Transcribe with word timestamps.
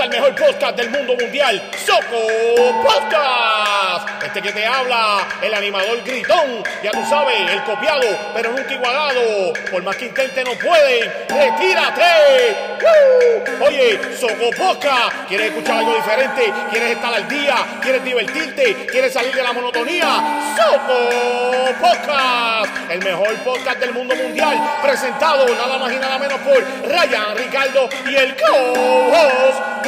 al 0.00 0.08
mejor 0.08 0.34
podcast 0.34 0.76
del 0.76 0.88
mundo 0.88 1.14
mundial, 1.14 1.70
Soco 1.84 2.82
Podcast. 2.82 4.24
Este 4.24 4.40
que 4.40 4.52
te 4.52 4.64
habla, 4.64 5.28
el 5.42 5.52
animador 5.52 6.02
gritón, 6.02 6.62
ya 6.82 6.90
tú 6.90 7.04
sabes, 7.06 7.38
el 7.50 7.62
copiado, 7.64 8.06
pero 8.34 8.50
nunca 8.50 8.72
igualado. 8.72 9.52
Por 9.70 9.82
más 9.82 9.96
que 9.96 10.06
intente 10.06 10.42
no 10.42 10.52
pueden, 10.52 11.12
retírate. 11.28 12.56
¡Woo! 12.80 13.66
Oye, 13.66 14.00
Soco 14.16 14.50
Podcast, 14.56 15.28
¿quieres 15.28 15.48
escuchar 15.48 15.78
algo 15.78 15.94
diferente? 15.94 16.50
¿Quieres 16.70 16.90
estar 16.92 17.12
al 17.12 17.28
día? 17.28 17.56
¿Quieres 17.82 18.02
divertirte? 18.02 18.86
¿Quieres 18.86 19.12
salir 19.12 19.34
de 19.34 19.42
la 19.42 19.52
monotonía? 19.52 20.54
Soco 20.56 21.74
Podcast, 21.78 22.90
el 22.90 23.04
mejor 23.04 23.34
podcast 23.44 23.78
del 23.78 23.92
mundo 23.92 24.14
mundial, 24.14 24.58
presentado 24.82 25.46
nada 25.46 25.78
más 25.78 25.92
y 25.92 25.96
nada 25.96 26.18
menos 26.18 26.38
por 26.40 26.88
Ryan, 26.88 27.36
Ricardo 27.36 27.88
y 28.08 28.14
el 28.14 28.34
co-host 28.36 29.80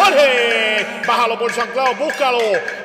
Bájalo 1.07 1.39
por 1.39 1.53
San 1.53 1.71
Claudio, 1.71 2.05
búscalo, 2.05 2.39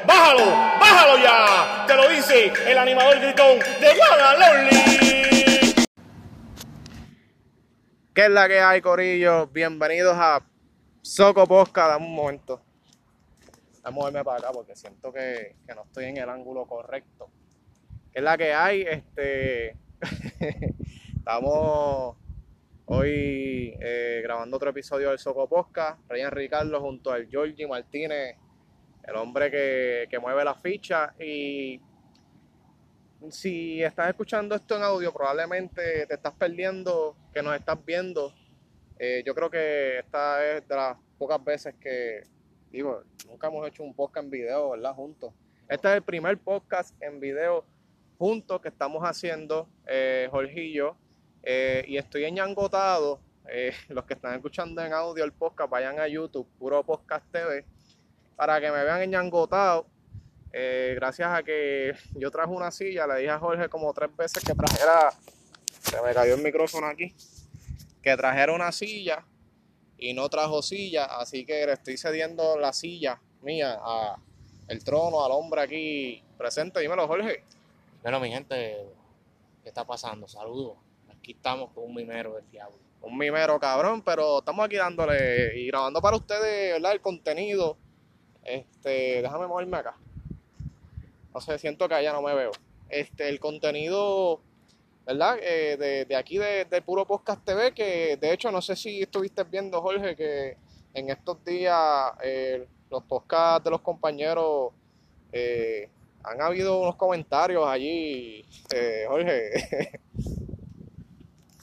bájalo, 0.05 0.45
bájalo 0.79 1.17
ya. 1.23 1.85
Te 1.85 1.95
lo 1.95 2.09
dice 2.09 2.51
el 2.65 2.77
animador 2.77 3.19
gritón 3.19 3.59
de 3.59 3.93
Lonely. 4.39 5.75
¿Qué 8.13 8.25
es 8.25 8.29
la 8.29 8.47
que 8.47 8.59
hay, 8.59 8.81
Corillo? 8.81 9.47
Bienvenidos 9.47 10.15
a 10.17 10.41
Soco 11.01 11.45
Posca. 11.45 11.87
Dame 11.87 12.05
un 12.05 12.15
momento. 12.15 12.61
A 13.83 13.91
moverme 13.91 14.23
para 14.23 14.39
acá 14.39 14.51
porque 14.53 14.75
siento 14.75 15.11
que, 15.11 15.57
que 15.67 15.75
no 15.75 15.83
estoy 15.83 16.05
en 16.05 16.17
el 16.17 16.29
ángulo 16.29 16.65
correcto. 16.65 17.29
¿Qué 18.11 18.19
es 18.19 18.23
la 18.23 18.37
que 18.37 18.53
hay? 18.53 18.81
Este. 18.81 19.77
Estamos 21.17 22.15
hoy 22.87 23.75
eh, 23.79 24.21
grabando 24.23 24.57
otro 24.57 24.69
episodio 24.69 25.09
del 25.09 25.19
Soco 25.19 25.47
Posca. 25.47 25.97
Ryan 26.07 26.31
Ricardo 26.31 26.79
junto 26.79 27.11
al 27.11 27.27
Georgie 27.27 27.67
Martínez, 27.67 28.37
el 29.03 29.15
hombre 29.15 29.51
que, 29.51 30.07
que 30.09 30.19
mueve 30.19 30.43
la 30.43 30.55
ficha. 30.55 31.13
Y 31.19 31.81
si 33.29 33.83
estás 33.83 34.09
escuchando 34.09 34.55
esto 34.55 34.77
en 34.77 34.83
audio, 34.83 35.13
probablemente 35.13 36.05
te 36.05 36.13
estás 36.13 36.33
perdiendo 36.33 37.15
que 37.33 37.41
nos 37.41 37.55
estás 37.55 37.83
viendo. 37.83 38.33
Eh, 38.99 39.21
yo 39.25 39.35
creo 39.35 39.49
que 39.49 39.99
esta 39.99 40.45
es 40.45 40.67
de 40.67 40.75
las 40.75 40.97
pocas 41.17 41.43
veces 41.43 41.75
que, 41.79 42.21
digo, 42.71 43.03
nunca 43.27 43.47
hemos 43.47 43.67
hecho 43.67 43.83
un 43.83 43.93
podcast 43.93 44.25
en 44.25 44.31
video, 44.31 44.71
¿verdad? 44.71 44.93
Juntos. 44.93 45.33
Este 45.67 45.89
es 45.89 45.95
el 45.95 46.03
primer 46.03 46.37
podcast 46.37 46.95
en 47.01 47.19
video 47.19 47.65
juntos 48.17 48.61
que 48.61 48.69
estamos 48.69 49.03
haciendo, 49.03 49.67
eh, 49.87 50.29
Jorge 50.31 50.63
y 50.63 50.73
yo. 50.73 50.95
Eh, 51.43 51.83
y 51.87 51.97
estoy 51.97 52.25
enyangotado. 52.25 53.19
Eh, 53.49 53.73
los 53.89 54.05
que 54.05 54.13
están 54.13 54.35
escuchando 54.35 54.83
en 54.83 54.93
audio 54.93 55.23
el 55.23 55.33
podcast, 55.33 55.69
vayan 55.69 55.99
a 55.99 56.07
YouTube, 56.07 56.47
Puro 56.59 56.83
Podcast 56.83 57.25
TV, 57.31 57.65
para 58.35 58.59
que 58.59 58.71
me 58.71 58.83
vean 58.83 59.01
enyangotado. 59.01 59.87
Eh, 60.53 60.93
gracias 60.95 61.29
a 61.29 61.43
que 61.43 61.93
yo 62.15 62.31
traje 62.31 62.51
una 62.51 62.71
silla, 62.71 63.05
le 63.05 63.19
dije 63.19 63.31
a 63.31 63.39
Jorge 63.39 63.69
como 63.69 63.93
tres 63.93 64.15
veces 64.15 64.43
que 64.43 64.53
trajera, 64.53 65.11
se 65.81 66.01
me 66.01 66.13
cayó 66.13 66.35
el 66.35 66.41
micrófono 66.41 66.87
aquí, 66.87 67.13
que 68.01 68.15
trajera 68.15 68.53
una 68.53 68.71
silla 68.71 69.25
y 69.97 70.13
no 70.13 70.29
trajo 70.29 70.61
silla, 70.61 71.05
así 71.05 71.45
que 71.45 71.65
le 71.65 71.73
estoy 71.73 71.97
cediendo 71.97 72.57
la 72.57 72.73
silla 72.73 73.21
mía 73.41 73.77
a 73.81 74.17
el 74.67 74.83
trono, 74.83 75.23
al 75.23 75.31
hombre 75.31 75.61
aquí 75.61 76.23
presente. 76.37 76.79
Dímelo, 76.79 77.07
Jorge. 77.07 77.43
Bueno, 78.01 78.19
mi 78.19 78.29
gente, 78.29 78.85
¿qué 79.63 79.69
está 79.69 79.85
pasando? 79.85 80.27
Saludos. 80.27 80.77
Aquí 81.27 81.33
estamos 81.33 81.71
con 81.73 81.83
un 81.83 81.93
mimero 81.93 82.35
del 82.35 82.49
diablo. 82.49 82.77
un 83.01 83.17
mimero 83.17 83.59
cabrón, 83.59 84.01
pero 84.01 84.39
estamos 84.39 84.65
aquí 84.65 84.77
dándole 84.77 85.59
y 85.59 85.67
grabando 85.67 86.01
para 86.01 86.15
ustedes, 86.15 86.71
¿verdad? 86.71 86.93
El 86.93 87.01
contenido. 87.01 87.75
Este, 88.45 89.21
déjame 89.21 89.45
moverme 89.45 89.75
acá. 89.75 89.97
No 91.33 91.41
sé, 91.41 91.59
siento 91.59 91.89
que 91.89 91.95
allá 91.95 92.13
no 92.13 92.21
me 92.21 92.33
veo. 92.33 92.51
Este, 92.87 93.27
el 93.27 93.41
contenido, 93.41 94.39
¿verdad? 95.05 95.37
Eh, 95.41 95.75
de, 95.75 96.05
de 96.05 96.15
aquí 96.15 96.37
de, 96.37 96.63
de 96.63 96.81
Puro 96.81 97.05
Podcast 97.05 97.43
TV, 97.43 97.73
que 97.73 98.15
de 98.15 98.31
hecho 98.31 98.49
no 98.49 98.61
sé 98.61 98.77
si 98.77 99.01
estuviste 99.01 99.43
viendo, 99.43 99.81
Jorge, 99.81 100.15
que 100.15 100.55
en 100.93 101.09
estos 101.09 101.43
días 101.43 102.13
eh, 102.23 102.65
los 102.89 103.03
podcasts 103.03 103.65
de 103.65 103.71
los 103.71 103.81
compañeros 103.81 104.71
eh, 105.33 105.89
han 106.23 106.41
habido 106.41 106.79
unos 106.79 106.95
comentarios 106.95 107.67
allí, 107.67 108.45
eh, 108.73 109.03
Jorge. 109.09 109.99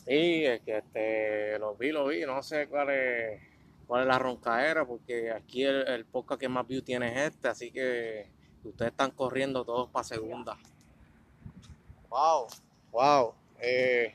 Sí, 0.06 0.44
es 0.44 0.60
que 0.62 0.78
este, 0.78 1.58
lo 1.58 1.74
vi, 1.76 1.90
lo 1.90 2.06
vi. 2.06 2.22
No 2.22 2.42
sé 2.42 2.66
cuál 2.66 2.90
es, 2.90 3.40
cuál 3.86 4.02
es 4.02 4.08
la 4.08 4.18
roncaera, 4.18 4.84
porque 4.84 5.30
aquí 5.30 5.64
el, 5.64 5.86
el 5.88 6.04
podcast 6.04 6.40
que 6.40 6.48
más 6.48 6.66
view 6.66 6.82
tiene 6.82 7.08
es 7.08 7.32
este, 7.32 7.48
así 7.48 7.70
que 7.70 8.26
ustedes 8.62 8.90
están 8.90 9.10
corriendo 9.12 9.64
todos 9.64 9.88
para 9.90 10.04
segunda. 10.04 10.58
Wow, 12.08 12.46
wow. 12.92 13.34
Eh, 13.60 14.14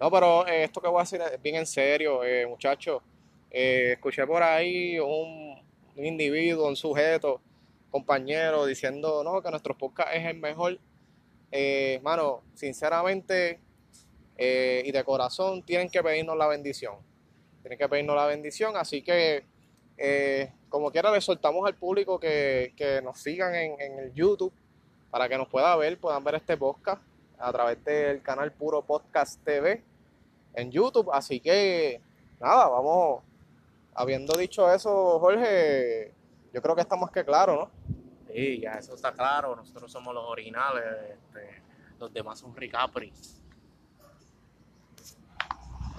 no, 0.00 0.10
pero 0.10 0.46
eh, 0.46 0.64
esto 0.64 0.80
que 0.80 0.88
voy 0.88 1.00
a 1.00 1.02
decir 1.02 1.20
es 1.20 1.42
bien 1.42 1.56
en 1.56 1.66
serio, 1.66 2.24
eh, 2.24 2.46
muchachos. 2.46 3.02
Eh, 3.50 3.92
escuché 3.92 4.26
por 4.26 4.42
ahí 4.42 4.98
un, 4.98 5.60
individuo, 5.96 6.68
un 6.68 6.76
sujeto, 6.76 7.40
compañero, 7.90 8.64
diciendo 8.64 9.22
no, 9.24 9.42
que 9.42 9.50
nuestro 9.50 9.76
podcast 9.76 10.14
es 10.14 10.24
el 10.24 10.38
mejor. 10.38 10.78
Eh, 11.52 12.00
mano, 12.02 12.42
sinceramente 12.54 13.58
eh, 14.42 14.82
y 14.86 14.90
de 14.90 15.04
corazón, 15.04 15.62
tienen 15.62 15.90
que 15.90 16.02
pedirnos 16.02 16.34
la 16.34 16.48
bendición. 16.48 16.94
Tienen 17.60 17.78
que 17.78 17.86
pedirnos 17.90 18.16
la 18.16 18.24
bendición, 18.24 18.74
así 18.74 19.02
que 19.02 19.44
eh, 19.98 20.50
como 20.70 20.90
quiera 20.90 21.12
le 21.12 21.20
soltamos 21.20 21.66
al 21.66 21.74
público 21.74 22.18
que, 22.18 22.72
que 22.74 23.02
nos 23.02 23.20
sigan 23.20 23.54
en, 23.54 23.78
en 23.78 23.98
el 23.98 24.14
YouTube 24.14 24.50
para 25.10 25.28
que 25.28 25.36
nos 25.36 25.46
pueda 25.46 25.76
ver, 25.76 25.98
puedan 25.98 26.24
ver 26.24 26.36
este 26.36 26.56
podcast 26.56 27.02
a 27.38 27.52
través 27.52 27.84
del 27.84 28.22
canal 28.22 28.50
Puro 28.50 28.80
Podcast 28.80 29.44
TV 29.44 29.82
en 30.54 30.70
YouTube. 30.70 31.10
Así 31.12 31.38
que 31.40 32.00
nada, 32.40 32.66
vamos, 32.68 33.22
habiendo 33.92 34.32
dicho 34.38 34.72
eso, 34.72 35.20
Jorge, 35.20 36.14
yo 36.54 36.62
creo 36.62 36.74
que 36.74 36.80
está 36.80 36.96
más 36.96 37.10
que 37.10 37.26
claro, 37.26 37.56
¿no? 37.56 37.94
Sí, 38.32 38.60
ya 38.60 38.72
eso 38.72 38.94
está 38.94 39.12
claro. 39.12 39.54
Nosotros 39.54 39.92
somos 39.92 40.14
los 40.14 40.24
originales. 40.24 40.82
este, 41.10 41.62
los 41.98 42.10
demás 42.10 42.38
son 42.38 42.56
Ricapri. 42.56 43.12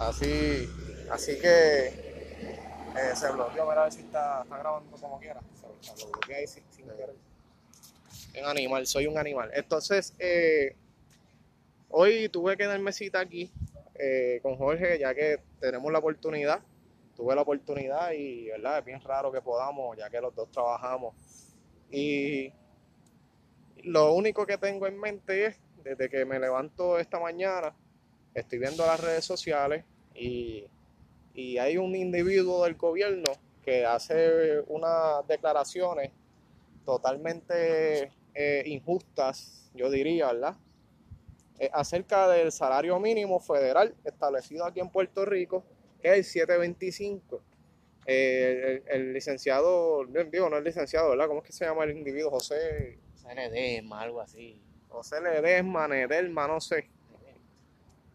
Así, 0.01 0.67
así 1.12 1.38
que 1.38 1.88
eh, 1.88 3.16
se 3.16 3.31
bloqueó, 3.31 3.69
mira 3.69 3.81
a 3.81 3.84
ver 3.84 3.94
si 3.94 4.01
está, 4.01 4.44
grabando 4.50 4.97
como 4.97 5.19
quiera. 5.19 5.39
Se, 5.79 6.47
sin 6.47 6.85
querer. 6.85 7.13
Un 8.41 8.45
animal, 8.47 8.88
soy 8.88 9.06
un 9.06 9.19
animal. 9.19 9.51
Entonces, 9.53 10.16
eh, 10.17 10.75
hoy 11.89 12.29
tuve 12.29 12.57
que 12.57 12.66
darme 12.66 12.91
cita 12.91 13.19
aquí 13.19 13.51
eh, 13.94 14.39
con 14.41 14.57
Jorge, 14.57 14.97
ya 14.97 15.13
que 15.13 15.39
tenemos 15.59 15.91
la 15.91 16.00
oportunidad. 16.00 16.62
Tuve 17.16 17.35
la 17.35 17.44
oportunidad 17.44 18.12
y, 18.13 18.47
¿verdad? 18.47 18.79
Es 18.79 18.85
bien 18.85 19.01
raro 19.01 19.31
que 19.31 19.41
podamos, 19.41 19.95
ya 19.97 20.09
que 20.09 20.19
los 20.19 20.33
dos 20.33 20.50
trabajamos. 20.50 21.13
Y 21.91 22.51
lo 23.83 24.13
único 24.13 24.47
que 24.47 24.57
tengo 24.57 24.88
en 24.88 25.00
mente 25.00 25.45
es, 25.45 25.59
desde 25.83 26.09
que 26.09 26.25
me 26.25 26.39
levanto 26.39 26.97
esta 26.97 27.19
mañana, 27.19 27.75
estoy 28.33 28.57
viendo 28.57 28.83
las 28.83 29.00
redes 29.00 29.25
sociales 29.25 29.85
y, 30.16 30.66
y 31.34 31.58
hay 31.58 31.78
un 31.78 31.96
individuo 31.96 32.64
del 32.64 32.76
gobierno 32.76 33.32
que 33.64 33.86
hace 33.86 34.62
unas 34.68 35.28
declaraciones 35.28 36.12
totalmente 36.86 38.12
eh, 38.34 38.64
injustas, 38.66 39.70
yo 39.74 39.90
diría, 39.90 40.28
¿verdad? 40.28 40.56
Eh, 41.60 41.70
acerca 41.74 42.28
del 42.28 42.52
salario 42.52 43.00
mínimo 43.00 43.40
federal 43.40 43.94
establecido 44.04 44.66
aquí 44.66 44.80
en 44.80 44.90
Puerto 44.90 45.25
Rico, 45.25 45.63
que 46.02 46.10
es 46.10 46.18
el 46.18 46.24
725. 46.24 47.42
Eh, 48.07 48.81
el, 48.88 49.02
el 49.02 49.14
licenciado, 49.14 50.04
digo, 50.06 50.50
no 50.50 50.57
el 50.57 50.64
licenciado, 50.64 51.12
¿verdad? 51.12 51.28
¿Cómo 51.28 51.42
es 51.42 51.46
que 51.46 51.54
se 51.54 51.66
llama 51.66 51.84
el 51.84 51.92
individuo? 51.92 52.31
José, 52.31 52.98
CND, 53.22 53.88
algo 53.94 54.22
así. 54.22 54.60
José 54.90 55.22
Ledesma, 55.22 55.88
Nedelma, 55.88 56.48
no 56.48 56.60
sé. 56.60 56.90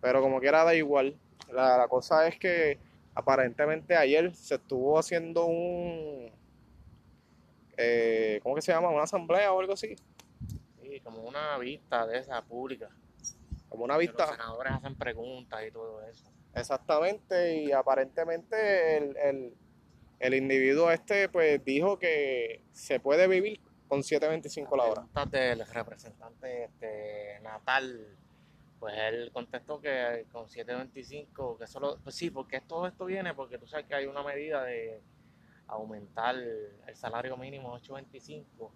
Pero 0.01 0.21
como 0.21 0.41
quiera 0.41 0.65
da 0.65 0.75
igual. 0.75 1.19
La, 1.53 1.79
la 1.79 1.89
cosa 1.89 2.27
es 2.27 2.39
que 2.39 2.79
aparentemente 3.15 3.97
ayer 3.97 4.35
se 4.35 4.57
estuvo 4.57 4.99
haciendo 4.99 5.47
un... 5.47 6.31
eh, 7.77 8.41
¿Cómo 8.43 8.55
que 8.55 8.63
se 8.63 8.73
llama? 8.73 8.91
¿Una 8.91 9.05
asamblea 9.05 9.53
o 9.53 9.61
algo 9.61 9.73
así? 9.75 9.97
Sí, 10.83 11.01
como 11.01 11.23
una 11.23 11.57
vista 11.59 12.07
de 12.07 12.19
esa 12.19 12.43
pública. 12.43 12.89
Como 13.69 13.85
una 13.85 13.97
vista. 13.97 14.27
Los 14.27 14.37
senadores 14.37 14.73
hacen 14.73 14.95
preguntas 14.97 15.61
y 15.67 15.71
todo 15.71 16.03
eso. 16.03 16.31
Exactamente, 16.55 17.55
y 17.63 17.73
aparentemente 17.73 18.97
el, 18.97 19.17
el, 19.19 19.55
el 20.21 20.35
individuo 20.35 20.91
este 20.91 21.29
pues 21.29 21.63
dijo 21.65 21.99
que 21.99 22.63
se 22.73 22.99
puede 22.99 23.27
vivir 23.29 23.61
con 23.89 24.01
7.25 24.01 24.77
la 24.77 24.85
hora. 24.85 24.95
preguntas 24.95 25.31
del 25.31 25.67
representante 25.67 26.65
este, 26.65 27.41
Natal, 27.43 28.17
pues 28.81 28.95
él 28.99 29.31
contestó 29.33 29.81
que 29.81 30.27
con 30.33 30.47
7.25, 30.47 31.59
que 31.59 31.67
solo, 31.67 31.99
pues 32.03 32.15
sí, 32.15 32.31
porque 32.31 32.61
todo 32.61 32.87
esto 32.87 33.05
viene 33.07 33.35
porque 33.35 33.59
tú 33.59 33.67
sabes 33.67 33.87
que 33.87 33.95
hay 33.95 34.07
una 34.07 34.23
medida 34.23 34.65
de, 34.65 35.01
aumentar 35.69 36.37
el 36.37 36.95
salario 36.97 37.37
mínimo 37.37 37.75
a 37.75 37.81
8.25 37.81 38.71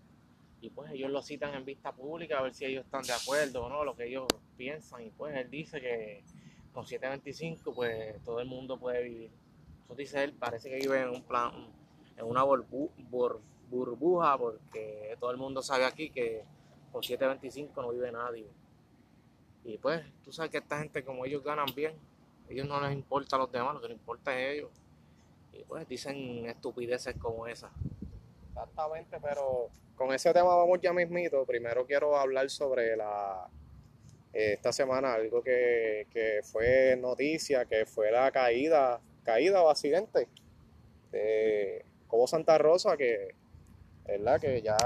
y 0.61 0.71
pues 0.71 0.91
ellos 0.93 1.11
lo 1.11 1.23
citan 1.23 1.55
en 1.55 1.65
vista 1.65 1.93
pública 1.93 2.39
a 2.39 2.43
ver 2.43 2.55
si 2.55 2.65
ellos 2.65 2.85
están 2.85 3.03
de 3.03 3.13
acuerdo 3.13 3.65
o 3.65 3.69
no, 3.69 3.85
lo 3.85 3.97
que 3.97 4.07
ellos 4.07 4.27
piensan 4.57 5.03
y 5.07 5.11
pues 5.11 5.35
él 5.37 5.49
dice 5.51 5.81
que 5.81 6.23
con 6.73 6.85
7.25 6.85 7.75
pues 7.75 8.23
todo 8.25 8.41
el 8.41 8.47
mundo 8.47 8.79
puede 8.79 9.03
vivir. 9.03 9.31
Eso 9.85 9.95
dice 9.95 10.25
él, 10.25 10.33
parece 10.33 10.69
que 10.69 10.77
vive 10.77 11.01
en 11.01 11.09
un 11.11 11.23
plan, 11.23 11.53
en 12.17 12.25
una 12.25 12.45
burbu- 12.45 12.91
bur- 13.11 13.41
burbuja 13.71 14.37
porque 14.37 15.17
todo 15.19 15.31
el 15.31 15.37
mundo 15.37 15.63
sabe 15.63 15.85
aquí 15.85 16.11
que 16.11 16.45
con 16.93 17.03
7.25 17.03 17.75
no 17.77 17.91
vive 17.91 18.13
nadie. 18.13 18.47
Y 19.65 19.79
pues 19.79 20.03
tú 20.25 20.33
sabes 20.33 20.51
que 20.51 20.59
esta 20.59 20.79
gente 20.79 21.05
como 21.05 21.25
ellos 21.25 21.45
ganan 21.45 21.67
bien, 21.75 21.95
ellos 22.49 22.67
no 22.67 22.81
les 22.81 22.93
importa 22.93 23.37
a 23.37 23.39
los 23.41 23.53
demás, 23.53 23.75
lo 23.75 23.81
que 23.81 23.89
les 23.89 23.97
importa 23.97 24.39
es 24.39 24.59
ellos. 24.59 24.71
Y 25.53 25.65
pues 25.65 25.87
dicen 25.89 26.47
estupideces 26.47 27.17
como 27.17 27.47
esa. 27.47 27.71
Exactamente, 28.49 29.19
pero 29.21 29.69
con 29.97 30.13
ese 30.13 30.33
tema 30.33 30.55
vamos 30.55 30.81
ya 30.81 30.93
mismito. 30.93 31.45
Primero 31.45 31.87
quiero 31.87 32.17
hablar 32.17 32.49
sobre 32.51 32.97
la 32.97 33.49
eh, 34.33 34.55
esta 34.55 34.73
semana 34.73 35.15
algo 35.15 35.43
que, 35.43 36.07
que 36.13 36.41
fue 36.43 36.97
noticia, 36.97 37.65
que 37.65 37.85
fue 37.87 38.11
la 38.11 38.31
caída, 38.31 39.01
caída 39.25 39.63
o 39.63 39.71
accidente 39.71 40.29
de 41.11 41.85
Cobo 42.07 42.27
Santa 42.27 42.59
Rosa, 42.59 42.97
que 42.97 43.35
verdad 44.07 44.41
que 44.41 44.63
ya 44.63 44.77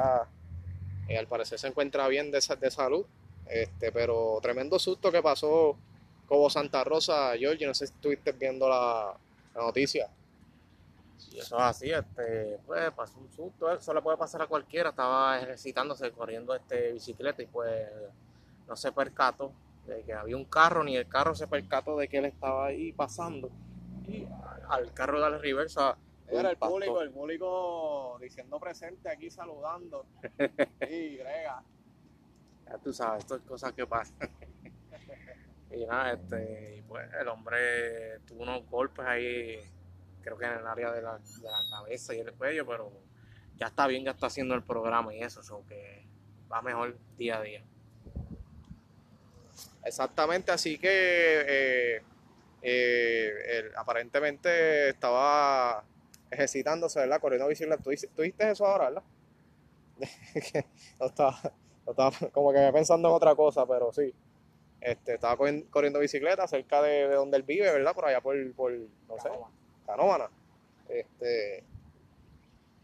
eh, 1.08 1.18
al 1.18 1.26
parecer 1.26 1.58
se 1.58 1.68
encuentra 1.68 2.08
bien 2.08 2.30
de, 2.30 2.40
de 2.60 2.70
salud. 2.70 3.06
Este, 3.46 3.92
pero 3.92 4.38
tremendo 4.40 4.78
susto 4.78 5.12
que 5.12 5.22
pasó 5.22 5.76
Cobo 6.26 6.48
Santa 6.48 6.82
Rosa, 6.84 7.36
Georgie, 7.36 7.66
no 7.66 7.74
sé 7.74 7.86
si 7.86 7.92
estuviste 7.92 8.32
viendo 8.32 8.68
la, 8.68 9.14
la 9.54 9.62
noticia. 9.62 10.08
Eso 11.32 11.56
es 11.56 11.62
así, 11.62 11.90
este, 11.90 12.58
pues 12.66 12.90
pasó 12.92 13.18
un 13.18 13.30
susto, 13.32 13.72
eso 13.72 13.92
le 13.92 14.02
puede 14.02 14.16
pasar 14.16 14.42
a 14.42 14.46
cualquiera. 14.46 14.90
Estaba 14.90 15.38
ejercitándose, 15.38 16.12
corriendo 16.12 16.54
este 16.54 16.92
bicicleta 16.92 17.42
y 17.42 17.46
pues 17.46 17.88
no 18.68 18.76
se 18.76 18.92
percató 18.92 19.52
de 19.86 20.02
que 20.02 20.12
había 20.12 20.36
un 20.36 20.44
carro, 20.44 20.84
ni 20.84 20.96
el 20.96 21.08
carro 21.08 21.34
se 21.34 21.46
percató 21.46 21.96
de 21.96 22.08
que 22.08 22.18
él 22.18 22.26
estaba 22.26 22.66
ahí 22.66 22.92
pasando. 22.92 23.50
Y 24.06 24.26
al 24.68 24.92
carro 24.92 25.20
darle 25.20 25.38
reversa. 25.38 25.96
Era 26.28 26.50
el 26.50 26.56
público, 26.56 27.02
el 27.02 27.10
público 27.10 28.18
diciendo 28.20 28.58
presente 28.58 29.08
aquí 29.08 29.30
saludando. 29.30 30.06
Sí, 30.88 31.16
Grega. 31.16 31.62
Ya 32.66 32.78
tú 32.78 32.92
sabes, 32.92 33.24
estas 33.24 33.40
cosas 33.42 33.72
que 33.72 33.86
pasan. 33.86 34.16
y 35.70 35.84
nada, 35.86 36.12
este, 36.12 36.76
y 36.76 36.82
pues 36.82 37.08
el 37.20 37.28
hombre 37.28 38.20
tuvo 38.26 38.42
unos 38.42 38.68
golpes 38.68 39.04
ahí, 39.04 39.58
creo 40.22 40.38
que 40.38 40.46
en 40.46 40.52
el 40.52 40.66
área 40.66 40.92
de 40.92 41.02
la, 41.02 41.18
de 41.18 41.42
la 41.42 41.70
cabeza 41.70 42.14
y 42.14 42.20
el 42.20 42.32
cuello, 42.32 42.66
pero 42.66 42.92
ya 43.56 43.66
está 43.66 43.86
bien, 43.86 44.04
ya 44.04 44.12
está 44.12 44.26
haciendo 44.26 44.54
el 44.54 44.62
programa 44.62 45.14
y 45.14 45.22
eso, 45.22 45.42
so 45.42 45.64
que 45.66 46.06
va 46.50 46.62
mejor 46.62 46.96
día 47.16 47.38
a 47.38 47.42
día. 47.42 47.64
Exactamente, 49.84 50.50
así 50.50 50.78
que 50.78 50.88
eh, 51.46 52.02
eh, 52.62 53.70
aparentemente 53.76 54.88
estaba 54.88 55.84
ejercitándose, 56.30 57.00
¿verdad? 57.00 57.20
Corriendo 57.20 57.48
bicicleta. 57.48 57.82
¿Tú, 57.82 57.90
tú 58.14 58.22
viste 58.22 58.50
eso 58.50 58.66
ahora, 58.66 58.90
¿verdad? 58.90 59.02
No 60.98 61.06
estaba, 61.06 61.52
estaba 61.86 62.10
como 62.32 62.52
que 62.52 62.70
pensando 62.72 63.08
en 63.08 63.14
otra 63.14 63.34
cosa, 63.34 63.66
pero 63.66 63.92
sí. 63.92 64.12
Este, 64.80 65.14
estaba 65.14 65.36
corri- 65.36 65.68
corriendo 65.70 65.98
bicicleta 65.98 66.46
cerca 66.46 66.82
de, 66.82 67.08
de 67.08 67.14
donde 67.14 67.38
él 67.38 67.42
vive, 67.42 67.70
¿verdad? 67.72 67.94
Por 67.94 68.04
allá 68.04 68.20
por, 68.20 68.36
por 68.54 68.72
no 68.72 69.18
sé, 69.18 69.30
Canóvana. 69.86 70.28
Este, 70.88 71.64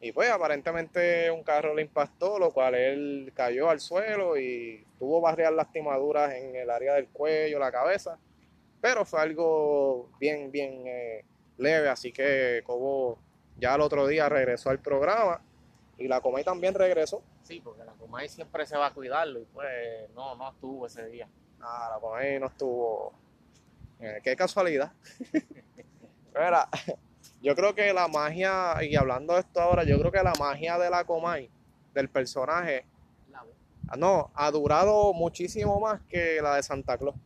y 0.01 0.13
pues 0.13 0.31
aparentemente 0.31 1.31
un 1.31 1.43
carro 1.43 1.75
le 1.75 1.83
impactó, 1.83 2.39
lo 2.39 2.53
cual 2.53 2.75
él 2.75 3.33
cayó 3.35 3.69
al 3.69 3.81
suelo 3.81 4.39
y 4.39 4.83
tuvo 4.99 5.21
varias 5.21 5.53
lastimaduras 5.53 6.33
en 6.33 6.57
el 6.57 6.71
área 6.71 6.95
del 6.95 7.09
cuello, 7.09 7.59
la 7.59 7.71
cabeza. 7.71 8.19
Pero 8.81 9.05
fue 9.05 9.21
algo 9.21 10.09
bien, 10.19 10.51
bien 10.51 10.85
eh, 10.87 11.25
leve, 11.59 11.91
así 11.91 12.13
que 12.13 12.63
Cobo 12.65 13.19
ya 13.59 13.75
el 13.75 13.83
otro 13.83 14.07
día 14.07 14.27
regresó 14.31 14.71
al 14.71 14.79
programa 14.79 15.43
y 16.01 16.09
la 16.09 16.21
Comay 16.21 16.43
también 16.43 16.75
regresó. 16.75 17.23
Sí, 17.43 17.61
porque 17.63 17.85
la 17.85 17.93
Comay 17.93 18.29
siempre 18.29 18.67
se 18.67 18.77
va 18.77 18.87
a 18.87 18.95
cuidarlo 18.95 19.39
y 19.41 19.45
pues 19.45 20.11
no, 20.15 20.35
no 20.35 20.51
estuvo 20.51 20.87
ese 20.87 21.07
día. 21.07 21.29
Ah, 21.61 21.91
la 21.95 22.01
Comay 22.01 22.41
no 22.41 22.47
estuvo. 22.47 23.13
Eh, 24.01 24.19
qué 24.25 24.35
casualidad. 24.35 24.93
Mira, 26.35 26.69
yo 27.43 27.55
creo 27.55 27.75
que 27.75 27.93
la 27.93 28.09
magia, 28.09 28.83
y 28.83 28.97
hablando 28.97 29.35
de 29.35 29.41
esto 29.41 29.61
ahora, 29.61 29.85
yo 29.85 29.99
creo 29.99 30.11
que 30.11 30.23
la 30.23 30.33
magia 30.39 30.79
de 30.79 30.89
la 30.89 31.05
Comay, 31.05 31.51
del 31.93 32.09
personaje, 32.09 32.87
La- 33.31 33.45
no, 33.97 34.31
ha 34.35 34.51
durado 34.51 35.13
muchísimo 35.13 35.79
más 35.81 36.01
que 36.09 36.41
la 36.41 36.57
de 36.57 36.63
Santa 36.63 36.97
Claus. 36.97 37.17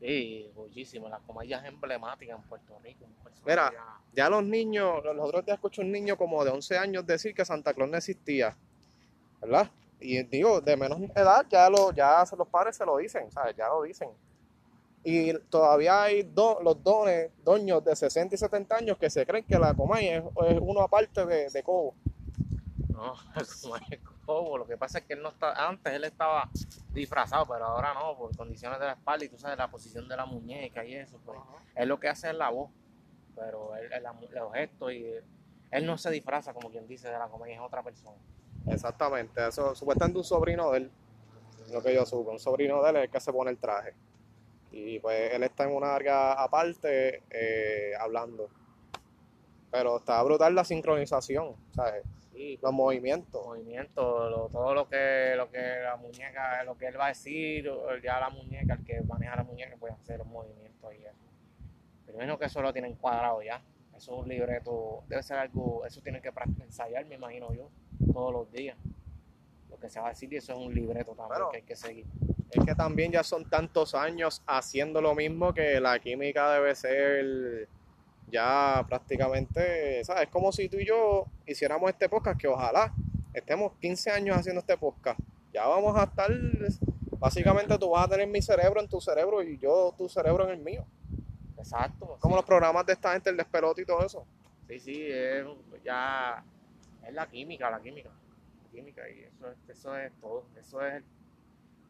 Sí, 0.00 0.50
muchísimo. 0.54 1.08
La 1.08 1.18
Comay 1.18 1.48
ya 1.48 1.58
es 1.58 1.64
emblemática 1.64 2.34
en 2.34 2.42
Puerto 2.42 2.78
Rico. 2.82 3.06
Mira. 3.46 3.72
ya- 4.14 4.28
los 4.30 4.44
niños, 4.44 5.02
los 5.04 5.16
otros 5.18 5.44
días 5.44 5.56
escuché 5.56 5.82
un 5.82 5.90
niño 5.92 6.16
como 6.16 6.44
de 6.44 6.50
11 6.50 6.76
años 6.78 7.06
decir 7.06 7.34
que 7.34 7.44
Santa 7.44 7.72
Claus 7.74 7.90
no 7.90 7.96
existía, 7.96 8.56
¿verdad? 9.40 9.70
Y 10.00 10.22
digo, 10.24 10.60
de 10.60 10.76
menos 10.76 11.00
edad 11.16 11.44
ya, 11.50 11.68
lo, 11.68 11.92
ya 11.92 12.24
los 12.36 12.48
padres 12.48 12.76
se 12.76 12.84
lo 12.86 12.96
dicen, 12.98 13.30
¿sabes? 13.32 13.56
Ya 13.56 13.68
lo 13.68 13.82
dicen. 13.82 14.10
Y 15.04 15.32
todavía 15.50 16.02
hay 16.04 16.22
do- 16.22 16.60
los 16.62 16.82
dones, 16.82 17.30
doños 17.44 17.84
de 17.84 17.96
60 17.96 18.34
y 18.34 18.38
70 18.38 18.76
años 18.76 18.98
que 18.98 19.08
se 19.10 19.24
creen 19.26 19.44
que 19.44 19.58
la 19.58 19.74
Comay 19.74 20.08
es, 20.08 20.24
es 20.48 20.58
uno 20.60 20.82
aparte 20.82 21.24
de, 21.26 21.50
de 21.50 21.62
Cobo. 21.62 21.94
No, 22.92 23.14
como 23.62 23.76
es 23.76 23.98
Cobo. 24.28 24.58
Lo 24.58 24.66
que 24.66 24.76
pasa 24.76 24.98
es 24.98 25.04
que 25.06 25.14
él 25.14 25.22
no 25.22 25.30
está. 25.30 25.66
Antes 25.66 25.90
él 25.94 26.04
estaba 26.04 26.50
disfrazado, 26.92 27.46
pero 27.46 27.64
ahora 27.64 27.94
no, 27.94 28.14
por 28.16 28.36
condiciones 28.36 28.78
de 28.78 28.84
la 28.84 28.92
espalda 28.92 29.24
y 29.24 29.28
tú 29.30 29.38
sabes 29.38 29.56
la 29.56 29.70
posición 29.70 30.06
de 30.06 30.16
la 30.16 30.26
muñeca 30.26 30.84
y 30.84 30.94
eso. 30.94 31.18
Pues 31.24 31.40
él 31.74 31.88
lo 31.88 31.98
que 31.98 32.08
hace 32.08 32.28
es 32.28 32.34
la 32.34 32.50
voz, 32.50 32.70
pero 33.34 33.74
él, 33.76 33.88
él- 33.90 34.04
los 34.32 34.52
gestos 34.52 34.92
y 34.92 35.14
él 35.70 35.86
no 35.86 35.96
se 35.96 36.10
disfraza 36.10 36.52
como 36.52 36.70
quien 36.70 36.86
dice 36.86 37.08
de 37.08 37.18
la 37.18 37.28
comedia, 37.28 37.54
es 37.56 37.60
otra 37.62 37.82
persona. 37.82 38.18
Exactamente, 38.66 39.46
eso 39.48 39.74
supuestamente 39.74 40.18
un 40.18 40.24
sobrino 40.24 40.70
de 40.72 40.78
él, 40.78 40.90
lo 41.72 41.82
que 41.82 41.94
yo 41.94 42.04
supo, 42.04 42.30
un 42.30 42.38
sobrino 42.38 42.82
de 42.82 42.90
él 42.90 42.96
es 42.96 43.02
el 43.04 43.10
que 43.10 43.20
se 43.20 43.32
pone 43.32 43.50
el 43.50 43.56
traje. 43.58 43.94
Y 44.70 44.98
pues 44.98 45.32
él 45.32 45.42
está 45.42 45.64
en 45.64 45.74
una 45.74 45.94
área 45.94 46.32
aparte 46.32 47.22
eh, 47.30 47.92
hablando. 47.98 48.50
Pero 49.70 49.98
está 49.98 50.22
brutal 50.22 50.54
la 50.54 50.64
sincronización, 50.64 51.56
¿sabes? 51.74 52.04
Sí, 52.38 52.56
Los 52.62 52.72
movimientos. 52.72 53.44
movimiento, 53.44 54.30
lo- 54.30 54.48
todo 54.48 54.72
lo 54.72 54.88
que, 54.88 55.34
lo 55.36 55.50
que 55.50 55.58
la 55.82 55.96
muñeca, 55.96 56.62
lo 56.62 56.78
que 56.78 56.86
él 56.86 56.96
va 56.96 57.06
a 57.06 57.08
decir, 57.08 57.68
ya 58.00 58.20
la 58.20 58.30
muñeca, 58.30 58.74
el 58.74 58.84
que 58.84 59.00
maneja 59.02 59.34
la 59.34 59.42
muñeca 59.42 59.74
puede 59.76 59.94
hacer 59.94 60.18
los 60.18 60.26
movimientos 60.28 60.94
y 60.94 61.04
eso. 61.04 61.16
Pero 62.06 62.18
menos 62.18 62.38
que 62.38 62.44
eso 62.44 62.62
lo 62.62 62.72
tienen 62.72 62.94
cuadrado 62.94 63.42
ya. 63.42 63.60
Eso 63.96 64.14
es 64.14 64.22
un 64.22 64.28
libreto, 64.28 65.02
debe 65.08 65.20
ser 65.24 65.38
algo, 65.38 65.84
eso 65.84 66.00
tienen 66.00 66.22
que 66.22 66.30
ensayar, 66.62 67.04
me 67.06 67.16
imagino 67.16 67.52
yo, 67.52 67.70
todos 68.12 68.32
los 68.32 68.52
días. 68.52 68.76
Lo 69.68 69.76
que 69.80 69.90
se 69.90 69.98
va 69.98 70.06
a 70.06 70.10
decir 70.10 70.32
y 70.32 70.36
eso 70.36 70.52
es 70.52 70.58
un 70.60 70.72
libreto 70.72 71.16
también 71.16 71.42
que 71.50 71.56
hay 71.56 71.62
que 71.64 71.74
seguir. 71.74 72.06
Es 72.52 72.64
que 72.64 72.74
también 72.76 73.10
ya 73.10 73.24
son 73.24 73.50
tantos 73.50 73.96
años 73.96 74.44
haciendo 74.46 75.00
lo 75.00 75.16
mismo 75.16 75.52
que 75.52 75.80
la 75.80 75.98
química 75.98 76.52
debe 76.52 76.72
ser 76.76 77.68
ya 78.30 78.84
prácticamente, 78.88 80.04
¿sabes? 80.04 80.24
Es 80.24 80.28
como 80.28 80.52
si 80.52 80.68
tú 80.68 80.76
y 80.78 80.86
yo 80.86 81.26
hiciéramos 81.46 81.90
este 81.90 82.08
podcast, 82.08 82.38
que 82.40 82.48
ojalá 82.48 82.92
estemos 83.32 83.72
15 83.80 84.10
años 84.10 84.36
haciendo 84.36 84.60
este 84.60 84.76
podcast. 84.76 85.18
Ya 85.52 85.66
vamos 85.66 85.96
a 85.96 86.04
estar, 86.04 86.30
básicamente 87.18 87.76
tú 87.78 87.90
vas 87.90 88.06
a 88.06 88.10
tener 88.10 88.26
mi 88.28 88.42
cerebro 88.42 88.80
en 88.80 88.88
tu 88.88 89.00
cerebro 89.00 89.42
y 89.42 89.58
yo 89.58 89.94
tu 89.96 90.08
cerebro 90.08 90.44
en 90.44 90.50
el 90.50 90.58
mío. 90.64 90.84
Exacto. 91.56 92.16
Como 92.20 92.36
los 92.36 92.44
programas 92.44 92.86
de 92.86 92.92
esta 92.92 93.12
gente, 93.12 93.30
el 93.30 93.36
despelote 93.36 93.82
y 93.82 93.84
todo 93.84 94.04
eso. 94.04 94.24
Sí, 94.68 94.78
sí, 94.78 95.06
es 95.10 95.44
ya 95.84 96.44
es 97.06 97.14
la 97.14 97.26
química, 97.26 97.70
la 97.70 97.80
química, 97.80 98.10
la 98.10 98.70
química 98.70 99.08
y 99.08 99.20
eso, 99.20 99.50
es- 99.50 99.68
eso 99.78 99.96
es 99.96 100.12
todo, 100.20 100.44
eso 100.60 100.84
es 100.84 101.02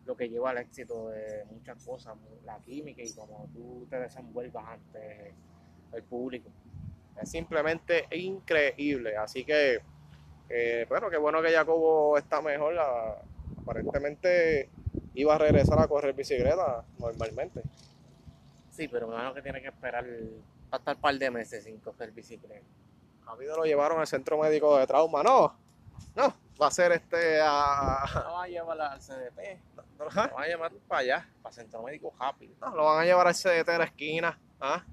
lo 0.06 0.16
que 0.16 0.28
lleva 0.28 0.50
al 0.50 0.58
éxito 0.58 1.08
de 1.08 1.44
muchas 1.50 1.84
cosas, 1.84 2.16
la 2.44 2.58
química 2.60 3.02
y 3.02 3.12
cómo 3.12 3.48
tú 3.52 3.86
te 3.90 3.98
desenvuelvas 3.98 4.64
ante 4.66 5.34
el 5.92 6.02
público. 6.02 6.50
Es 7.20 7.30
simplemente 7.30 8.06
increíble. 8.16 9.16
Así 9.16 9.44
que, 9.44 9.80
eh, 10.48 10.86
bueno, 10.88 11.10
qué 11.10 11.16
bueno 11.16 11.42
que 11.42 11.50
Jacobo 11.52 12.16
está 12.16 12.40
mejor. 12.40 12.74
La- 12.74 13.16
aparentemente 13.60 14.70
iba 15.14 15.34
a 15.34 15.38
regresar 15.38 15.78
a 15.80 15.88
correr 15.88 16.14
bicicleta 16.14 16.84
normalmente. 16.98 17.62
Sí, 18.70 18.88
pero 18.88 19.06
me 19.08 19.14
imagino 19.14 19.34
que 19.34 19.42
tiene 19.42 19.60
que 19.60 19.68
esperar 19.68 20.06
hasta 20.70 20.92
un 20.92 21.00
par 21.00 21.14
de 21.16 21.30
meses 21.30 21.64
sin 21.64 21.78
coger 21.80 22.12
bicicleta. 22.12 22.64
Rápido 23.26 23.56
lo 23.56 23.64
llevaron 23.64 24.00
al 24.00 24.06
centro 24.06 24.38
médico 24.38 24.78
de 24.78 24.86
trauma. 24.86 25.22
No, 25.22 25.54
no, 26.16 26.34
va 26.60 26.68
a 26.68 26.70
ser 26.70 26.92
este 26.92 27.40
a. 27.42 28.04
No 28.14 28.32
van 28.34 28.44
a 28.44 28.48
llevar 28.48 28.80
al 28.80 29.00
CDT, 29.00 29.60
no, 29.98 30.04
lo 30.04 30.10
van 30.14 30.44
a 30.44 30.46
llevar 30.46 30.72
para 30.86 31.00
allá, 31.00 31.28
para 31.42 31.52
Centro 31.52 31.82
Médico 31.82 32.14
rápido. 32.18 32.54
no, 32.60 32.74
lo 32.76 32.84
van 32.84 33.00
a 33.02 33.04
llevar 33.04 33.26
al 33.26 33.34
CDT 33.34 33.66
de 33.72 33.78
la 33.78 33.84
esquina. 33.84 34.38
¿ah? 34.60 34.84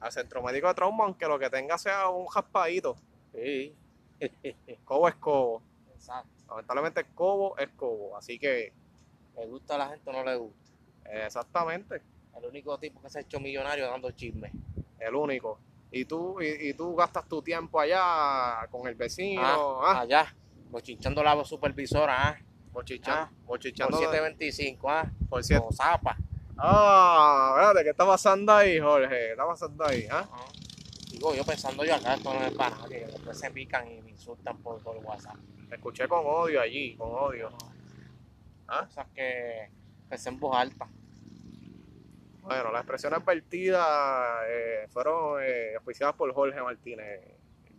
Al 0.00 0.12
centro 0.12 0.42
médico 0.42 0.68
de 0.68 0.74
trauma, 0.74 1.04
aunque 1.04 1.26
lo 1.26 1.38
que 1.38 1.48
tenga 1.50 1.78
sea 1.78 2.08
un 2.08 2.26
raspadito. 2.32 2.96
Sí. 3.32 3.74
Cobo 4.84 5.08
es 5.08 5.14
cobo. 5.16 5.62
Exacto. 5.94 6.30
Lamentablemente 6.48 7.04
cobo 7.14 7.56
es 7.58 7.68
cobo. 7.70 8.16
Así 8.16 8.38
que, 8.38 8.72
¿Le 9.36 9.46
gusta 9.46 9.74
a 9.74 9.78
la 9.78 9.88
gente 9.88 10.08
o 10.08 10.12
no 10.12 10.24
le 10.24 10.36
gusta? 10.36 10.72
exactamente, 11.12 12.02
El 12.36 12.44
único 12.46 12.76
tipo 12.78 13.00
que 13.00 13.08
se 13.10 13.18
ha 13.18 13.20
hecho 13.22 13.38
millonario 13.40 13.86
dando 13.88 14.10
chisme. 14.10 14.50
el 14.98 15.14
único. 15.14 15.58
Y 15.90 16.04
tú, 16.04 16.40
y, 16.40 16.68
y 16.70 16.74
tú 16.74 16.94
gastas 16.96 17.28
tu 17.28 17.40
tiempo 17.42 17.78
allá 17.80 18.66
con 18.70 18.86
el 18.88 18.94
vecino, 18.96 19.40
Ah, 19.42 19.92
ah, 19.96 20.00
allá. 20.00 20.34
Bochinchando 20.70 21.22
la 21.22 21.42
supervisora, 21.44 22.28
ah. 22.30 22.38
bochichando, 22.72 23.20
ah, 23.22 23.30
bochichando 23.46 23.96
Por 23.98 24.06
de- 24.10 24.12
725, 24.16 24.90
ah. 24.90 25.10
por 25.28 25.44
siete- 25.44 25.60
Como 25.60 25.72
zapa. 25.72 26.16
Ah, 26.58 27.54
espérate, 27.54 27.84
¿qué 27.84 27.90
está 27.90 28.06
pasando 28.06 28.52
ahí, 28.52 28.80
Jorge? 28.80 29.08
¿Qué 29.08 29.30
está 29.32 29.46
pasando 29.46 29.84
ahí? 29.84 30.06
¿Ah? 30.10 30.28
Ah. 30.32 30.46
Digo, 31.10 31.34
yo 31.34 31.44
pensando 31.44 31.84
yo 31.84 31.94
acá, 31.94 32.14
esto 32.14 32.32
no 32.32 32.44
es 32.44 32.52
para 32.54 32.76
que 32.88 33.06
después 33.06 33.38
se 33.38 33.50
pican 33.50 33.90
y 33.90 34.00
me 34.02 34.10
insultan 34.10 34.56
por, 34.58 34.82
por 34.82 34.96
WhatsApp. 34.96 35.36
Te 35.68 35.74
escuché 35.76 36.08
con 36.08 36.22
odio 36.24 36.60
allí, 36.60 36.96
con 36.96 37.10
odio. 37.10 37.50
¿Ah? 38.68 38.86
Cosas 38.86 39.06
que, 39.14 39.70
que 40.08 40.18
se 40.18 40.28
en 40.28 40.40
voz 40.40 40.56
alta. 40.56 40.88
Bueno, 42.42 42.70
las 42.70 42.82
expresiones 42.82 43.24
vertidas 43.24 44.44
eh, 44.46 44.86
fueron 44.90 45.42
eh, 45.42 45.74
auspiciadas 45.76 46.14
por 46.14 46.32
Jorge 46.32 46.62
Martínez, 46.62 47.20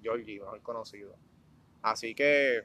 Georgie, 0.01 0.39
mejor 0.39 0.61
conocido. 0.61 1.15
Así 1.81 2.13
que 2.13 2.57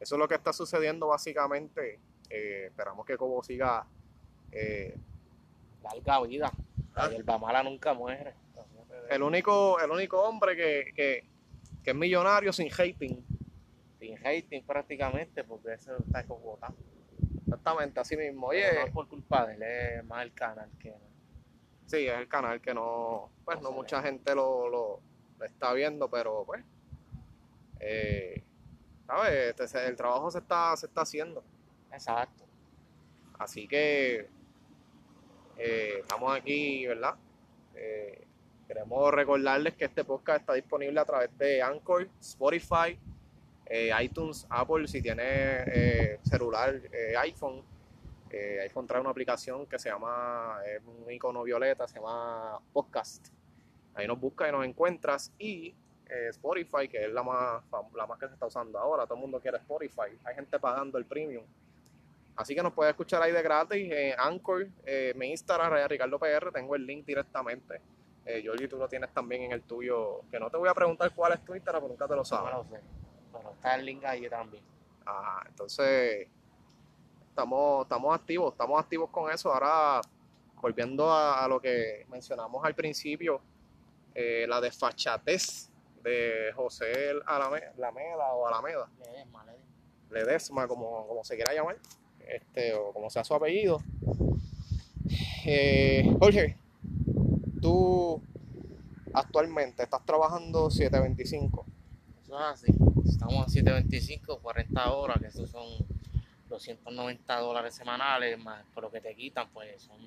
eso 0.00 0.14
es 0.14 0.18
lo 0.18 0.26
que 0.26 0.36
está 0.36 0.52
sucediendo 0.52 1.08
básicamente. 1.08 2.00
Eh, 2.30 2.66
esperamos 2.68 3.04
que 3.04 3.18
Cobo 3.18 3.42
siga 3.42 3.86
eh, 4.52 4.96
Larga 5.82 6.20
vida. 6.22 6.50
Ah. 6.94 7.06
La 7.06 7.10
hierba 7.10 7.38
mala 7.38 7.62
nunca 7.62 7.94
muere. 7.94 8.34
el 9.08 9.22
único 9.22 9.80
el 9.80 9.90
único 9.90 10.22
hombre 10.22 10.56
que, 10.56 10.92
que, 10.94 11.24
que 11.82 11.90
es 11.90 11.96
millonario 11.96 12.52
sin 12.52 12.68
hating. 12.70 13.24
Sin 13.98 14.16
hating 14.26 14.62
prácticamente, 14.64 15.44
porque 15.44 15.74
eso 15.74 15.96
está 15.98 16.24
cogotado. 16.26 16.74
Exactamente, 17.44 18.00
así 18.00 18.16
mismo. 18.16 18.48
Oye, 18.48 18.72
No 18.72 18.80
es 18.86 18.92
por 18.92 19.08
culpa 19.08 19.46
de 19.46 19.54
él, 19.54 19.62
es 19.62 20.04
más 20.04 20.22
el 20.22 20.32
canal 20.32 20.70
que 20.78 20.94
sí, 21.86 22.06
es 22.06 22.16
el 22.18 22.28
canal 22.28 22.60
que 22.60 22.72
no, 22.72 23.30
pues 23.44 23.60
No 23.60 23.72
mucha 23.72 24.00
gente 24.02 24.34
lo, 24.34 24.68
lo- 24.68 25.00
lo 25.38 25.44
está 25.44 25.72
viendo, 25.72 26.08
pero 26.08 26.44
pues, 26.46 26.62
eh, 27.80 28.42
¿sabes? 29.06 29.54
Este, 29.60 29.86
el 29.86 29.96
trabajo 29.96 30.30
se 30.30 30.38
está, 30.38 30.76
se 30.76 30.86
está 30.86 31.00
haciendo. 31.02 31.42
Exacto. 31.92 32.44
Así 33.38 33.66
que 33.66 34.28
eh, 35.60 35.98
estamos 36.00 36.34
aquí, 36.34 36.86
¿verdad? 36.86 37.14
Eh, 37.74 38.24
queremos 38.66 39.12
recordarles 39.12 39.74
que 39.74 39.84
este 39.84 40.04
podcast 40.04 40.40
está 40.40 40.54
disponible 40.54 40.98
a 40.98 41.04
través 41.04 41.36
de 41.36 41.60
Anchor, 41.60 42.08
Spotify, 42.18 42.98
eh, 43.66 43.90
iTunes, 44.02 44.46
Apple, 44.48 44.88
si 44.88 45.02
tiene 45.02 45.22
eh, 45.66 46.20
celular, 46.22 46.80
eh, 46.92 47.14
iPhone. 47.18 47.62
Eh, 48.30 48.60
iPhone 48.62 48.86
trae 48.86 49.00
una 49.00 49.10
aplicación 49.10 49.66
que 49.66 49.78
se 49.78 49.90
llama, 49.90 50.58
es 50.66 50.80
un 50.84 51.10
icono 51.10 51.42
violeta, 51.42 51.86
se 51.86 51.96
llama 51.96 52.58
Podcast. 52.72 53.28
Ahí 53.94 54.06
nos 54.06 54.18
buscas 54.18 54.48
y 54.48 54.52
nos 54.52 54.64
encuentras. 54.64 55.32
Y 55.38 55.74
Spotify, 56.30 56.88
que 56.88 57.04
es 57.04 57.12
la 57.12 57.22
más, 57.22 57.62
la 57.94 58.06
más 58.06 58.18
que 58.18 58.26
se 58.26 58.34
está 58.34 58.46
usando 58.46 58.78
ahora. 58.78 59.04
Todo 59.04 59.14
el 59.14 59.20
mundo 59.20 59.40
quiere 59.40 59.58
Spotify. 59.58 60.18
Hay 60.24 60.34
gente 60.34 60.58
pagando 60.58 60.98
el 60.98 61.04
premium. 61.04 61.44
Así 62.40 62.54
que 62.54 62.62
nos 62.62 62.72
puedes 62.72 62.90
escuchar 62.92 63.22
ahí 63.22 63.32
de 63.32 63.42
gratis 63.42 63.90
en 63.92 64.18
Anchor, 64.18 64.66
eh, 64.86 65.12
mi 65.16 65.30
Instagram, 65.30 65.86
Ricardo 65.88 66.18
PR, 66.18 66.50
tengo 66.52 66.74
el 66.74 66.86
link 66.86 67.04
directamente. 67.04 67.80
Eh, 68.24 68.42
Jordi, 68.44 68.68
tú 68.68 68.76
lo 68.76 68.88
tienes 68.88 69.12
también 69.12 69.42
en 69.42 69.52
el 69.52 69.62
tuyo, 69.62 70.20
que 70.30 70.38
no 70.38 70.50
te 70.50 70.56
voy 70.56 70.68
a 70.68 70.74
preguntar 70.74 71.12
cuál 71.14 71.32
es 71.34 71.44
tu 71.44 71.54
Instagram, 71.54 71.82
porque 71.82 71.92
nunca 71.94 72.06
te 72.06 72.12
lo 72.12 72.16
No 72.18 72.24
sabes. 72.24 72.54
lo 72.54 72.64
sé. 72.64 72.80
Pero 73.32 73.50
está 73.52 73.74
el 73.74 73.84
link 73.84 74.04
ahí 74.04 74.28
también. 74.28 74.62
Ajá, 75.04 75.42
entonces 75.48 76.28
estamos, 77.28 77.82
estamos 77.82 78.14
activos, 78.14 78.52
estamos 78.52 78.80
activos 78.80 79.10
con 79.10 79.30
eso. 79.32 79.52
Ahora, 79.52 80.00
volviendo 80.60 81.10
a, 81.10 81.44
a 81.44 81.48
lo 81.48 81.60
que 81.60 82.04
mencionamos 82.08 82.64
al 82.64 82.74
principio, 82.74 83.40
eh, 84.14 84.46
la 84.48 84.60
desfachatez 84.60 85.70
de 86.02 86.52
José 86.54 87.12
Alame- 87.26 87.72
Alameda 87.76 88.32
o 88.32 88.46
Alameda. 88.46 88.88
Ledesma, 88.98 89.44
Ledesma. 89.44 89.66
Ledesma, 90.10 90.68
como, 90.68 91.06
como 91.06 91.24
se 91.24 91.36
quiera 91.36 91.52
llamar, 91.54 91.76
este, 92.28 92.74
o 92.74 92.92
como 92.92 93.10
sea 93.10 93.24
su 93.24 93.34
apellido. 93.34 93.82
Eh, 95.44 96.14
Jorge, 96.18 96.56
tú 97.60 98.22
actualmente 99.12 99.82
estás 99.82 100.04
trabajando 100.04 100.70
725. 100.70 101.66
Eso 102.22 102.38
es 102.38 102.44
así. 102.44 102.72
Estamos 103.08 103.46
a 103.46 103.48
725, 103.48 104.38
40 104.38 104.92
horas, 104.92 105.18
que 105.20 105.26
esos 105.26 105.50
son 105.50 105.66
290 106.48 107.38
dólares 107.38 107.74
semanales, 107.74 108.38
más 108.38 108.64
por 108.74 108.84
lo 108.84 108.90
que 108.90 109.00
te 109.00 109.14
quitan, 109.14 109.48
pues 109.52 109.82
son 109.82 109.98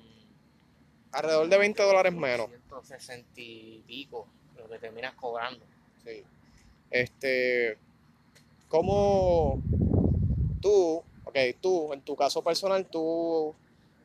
Alrededor 1.14 1.48
de 1.48 1.58
20 1.58 1.82
dólares 1.82 2.12
menos. 2.12 2.48
160 2.48 3.40
y 3.40 3.84
pico, 3.86 4.26
lo 4.56 4.68
que 4.68 4.78
terminas 4.78 5.14
cobrando. 5.14 5.64
Sí. 6.04 6.24
Este, 6.90 7.78
¿cómo 8.68 9.62
tú, 10.60 11.04
ok, 11.34 11.56
tú, 11.60 11.92
en 11.92 12.02
tu 12.02 12.14
caso 12.14 12.42
personal, 12.42 12.86
tú, 12.86 13.54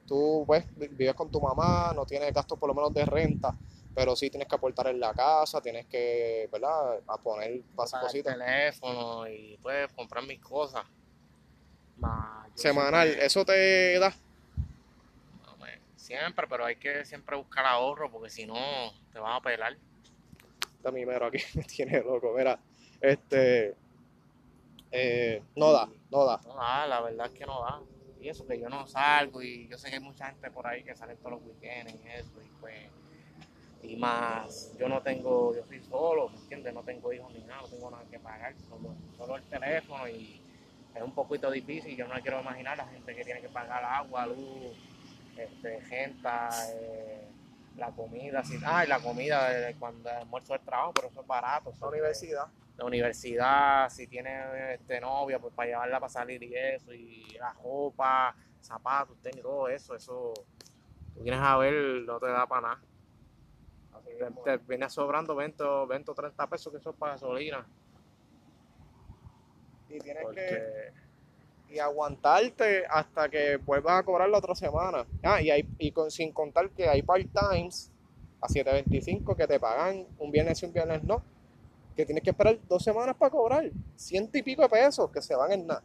tú, 0.07 0.43
pues, 0.48 0.65
vi- 0.75 0.88
vives 0.88 1.13
con 1.13 1.29
tu 1.31 1.39
mamá, 1.39 1.93
no 1.95 2.05
tienes 2.05 2.33
gastos 2.33 2.57
por 2.57 2.67
lo 2.67 2.74
menos 2.74 2.91
de 2.93 3.05
renta, 3.05 3.55
pero 3.93 4.15
sí 4.15 4.29
tienes 4.29 4.48
que 4.48 4.55
aportar 4.55 4.88
en 4.88 5.00
la 5.00 5.13
casa, 5.13 5.62
tienes 5.62 5.86
que, 5.86 6.50
¿verdad?, 6.51 7.01
a 7.07 7.17
poner 7.21 7.62
bas- 7.75 7.91
Pagar 7.91 8.01
el 8.15 8.24
cositas. 8.24 8.38
teléfono 8.38 9.27
y 9.27 9.57
pues 9.62 9.91
comprar 9.93 10.25
mis 10.25 10.39
cosas. 10.39 10.83
Yo 11.98 12.55
Semanal, 12.55 13.07
siempre- 13.09 13.25
¿eso 13.25 13.45
te 13.45 14.00
da? 14.00 14.13
no, 15.45 15.57
me- 15.57 15.79
Siempre, 15.95 16.48
pero 16.48 16.65
hay 16.65 16.77
que 16.77 17.05
siempre 17.05 17.36
buscar 17.36 17.65
ahorro 17.65 18.09
porque 18.12 18.29
si 18.29 18.45
no 18.45 18.55
te 19.13 19.19
vas 19.19 19.38
a 19.38 19.41
pelar. 19.43 19.77
Está 20.77 20.91
mi 20.91 21.05
mero 21.05 21.27
aquí, 21.27 21.38
me 21.55 21.63
tiene 21.63 22.00
loco, 22.01 22.33
mira, 22.36 22.59
este, 23.01 23.75
eh, 24.91 25.43
no 25.55 25.72
da, 25.72 25.89
no 26.10 26.25
da. 26.25 26.39
No 26.46 26.55
da, 26.55 26.88
la 26.88 27.01
verdad 27.01 27.27
es 27.27 27.34
que 27.34 27.46
no 27.46 27.62
da. 27.62 27.81
Y 28.19 28.27
eso 28.27 28.46
que 28.46 28.60
yo 28.60 28.69
no 28.69 28.86
salgo 28.88 29.41
y 29.41 29.67
yo 29.69 29.77
sé 29.77 29.89
que 29.89 29.96
hay 29.96 30.01
mucha 30.01 30.27
gente 30.27 30.51
por 30.51 30.67
ahí 30.67 30.84
que 30.84 30.96
sale 30.96 31.15
todos 31.15 31.31
los 31.31 31.41
weekends 31.43 31.93
y 31.93 32.08
eso 32.10 32.41
y 32.43 32.50
pues 32.60 32.75
y 33.81 33.96
más 33.96 34.75
yo 34.77 34.89
no 34.89 35.01
tengo, 35.01 35.55
yo 35.55 35.65
soy 35.65 35.81
solo, 35.81 36.29
¿me 36.29 36.38
entiendes? 36.39 36.74
No 36.74 36.84
tengo 36.84 37.13
hijos 37.13 37.34
ni 37.34 37.41
nada, 37.43 37.62
no 37.62 37.67
tengo 37.69 37.89
nada 37.89 38.03
que 38.12 38.19
pagar, 38.19 38.53
solo, 38.67 38.93
solo 39.17 39.38
el 39.38 39.43
teléfono 39.43 40.08
y 40.10 40.41
es 40.93 41.01
un 41.01 41.13
poquito 41.13 41.50
difícil, 41.50 41.96
yo 41.96 42.08
no 42.08 42.15
me 42.15 42.22
quiero 42.22 42.41
imaginar 42.41 42.77
la 42.77 42.88
gente 42.88 43.15
que 43.15 43.24
tiene 43.24 43.39
que 43.39 43.48
pagar 43.48 43.84
agua, 43.86 44.25
luz, 44.27 44.75
este, 45.38 45.79
gente, 45.81 46.27
eh, 46.74 47.27
la 47.77 47.91
comida, 47.91 48.43
si, 48.43 48.58
ah, 48.65 48.84
y 48.84 48.88
la 48.88 49.00
comida 49.00 49.50
de 49.50 49.75
cuando 49.75 50.10
el 50.10 50.17
almuerzo 50.17 50.53
del 50.53 50.62
trabajo, 50.63 50.93
pero 50.93 51.08
eso 51.08 51.22
es 51.22 51.27
barato. 51.27 51.74
La 51.79 51.88
universidad. 51.88 52.48
La 52.79 52.86
universidad, 52.86 53.89
si 53.89 54.07
tiene 54.07 54.74
este 54.75 55.00
novia, 55.01 55.39
pues 55.39 55.53
para 55.53 55.69
llevarla 55.69 56.00
para 56.00 56.09
salir 56.09 56.41
y 56.43 56.55
eso, 56.55 56.93
y 56.93 57.33
la 57.39 57.53
ropa, 57.53 58.36
zapatos, 58.62 59.17
tenis, 59.21 59.43
todo 59.43 59.67
eso, 59.69 59.95
eso, 59.95 60.33
tú 61.15 61.21
vienes 61.24 61.41
a 61.41 61.57
ver, 61.57 61.74
no 62.05 62.19
te 62.19 62.27
da 62.27 62.48
para 62.48 62.62
nada. 62.62 62.81
Te, 64.05 64.25
te 64.43 64.57
viene 64.67 64.89
sobrando 64.89 65.36
20, 65.36 65.63
o 65.63 65.88
20 65.88 66.12
o 66.12 66.15
30 66.15 66.48
pesos 66.48 66.71
que 66.71 66.79
eso 66.79 66.91
es 66.91 66.95
para 66.95 67.13
gasolina. 67.13 67.67
Y 69.89 70.00
tienes 70.00 70.27
que 70.33 70.91
y 71.69 71.79
aguantarte 71.79 72.86
hasta 72.89 73.29
que 73.29 73.57
vuelvas 73.57 74.00
a 74.00 74.03
cobrar 74.03 74.29
la 74.29 74.39
otra 74.39 74.55
semana. 74.55 75.05
Ah, 75.24 75.41
y, 75.41 75.51
hay, 75.51 75.69
y 75.77 75.91
con- 75.91 76.09
sin 76.09 76.31
contar 76.33 76.71
que 76.71 76.89
hay 76.89 77.03
part-times 77.03 77.91
a 78.41 78.48
7.25 78.50 79.36
que 79.36 79.48
te 79.48 79.59
pagan 79.59 80.07
un 80.17 80.31
viernes 80.31 80.62
y 80.63 80.65
un 80.65 80.74
viernes 80.74 81.03
no. 81.03 81.21
Que 82.00 82.06
tienes 82.06 82.24
que 82.24 82.29
esperar 82.29 82.58
dos 82.65 82.82
semanas 82.82 83.13
para 83.18 83.29
cobrar. 83.29 83.70
Ciento 83.98 84.38
y 84.38 84.41
pico 84.41 84.62
de 84.62 84.70
pesos 84.70 85.12
que 85.12 85.22
se 85.22 85.36
van 85.36 85.51
en 85.51 85.68
nada. 85.68 85.84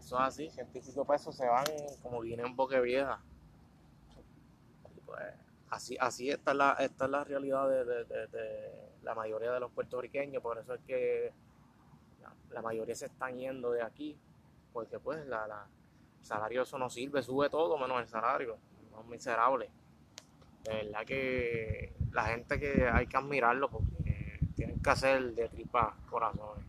eso 0.00 0.16
es 0.16 0.20
así, 0.26 0.50
ciento 0.50 0.76
y 0.78 0.80
pico 0.80 1.04
pesos 1.04 1.36
se 1.36 1.46
van 1.46 1.64
como 2.02 2.20
vienen 2.22 2.46
en 2.46 2.56
boque 2.56 2.80
vieja. 2.80 3.22
Pues, 5.06 5.22
así, 5.70 5.96
así 6.00 6.28
esta 6.28 6.50
es 6.50 6.56
la, 6.56 6.72
esta 6.80 7.04
es 7.04 7.10
la 7.12 7.22
realidad 7.22 7.68
de, 7.68 7.84
de- 7.84 8.04
de- 8.04 8.26
de 8.26 8.72
la 9.04 9.14
mayoría 9.14 9.52
de 9.52 9.60
los 9.60 9.70
puertorriqueños, 9.70 10.42
por 10.42 10.58
eso 10.58 10.74
es 10.74 10.80
que 10.80 11.32
la, 12.50 12.60
mayoría 12.60 12.96
se 12.96 13.06
están 13.06 13.36
yendo 13.38 13.70
de 13.70 13.82
aquí, 13.84 14.18
porque 14.72 14.98
pues 14.98 15.24
la, 15.26 15.44
el 16.18 16.24
salario 16.24 16.62
eso 16.62 16.78
no 16.78 16.90
sirve, 16.90 17.22
sube 17.22 17.48
todo 17.48 17.78
menos 17.78 18.00
el 18.00 18.08
salario, 18.08 18.58
es 19.00 19.06
miserable. 19.06 19.70
De 20.64 20.74
verdad 20.74 21.04
que 21.06 21.92
la 22.10 22.24
gente 22.24 22.58
que 22.58 22.88
hay 22.92 23.06
que 23.06 23.16
admirarlo 23.16 23.70
porque 23.70 23.97
tienen 24.58 24.82
que 24.82 24.90
hacer 24.90 25.22
de 25.34 25.48
tripa 25.48 25.96
corazones. 26.10 26.64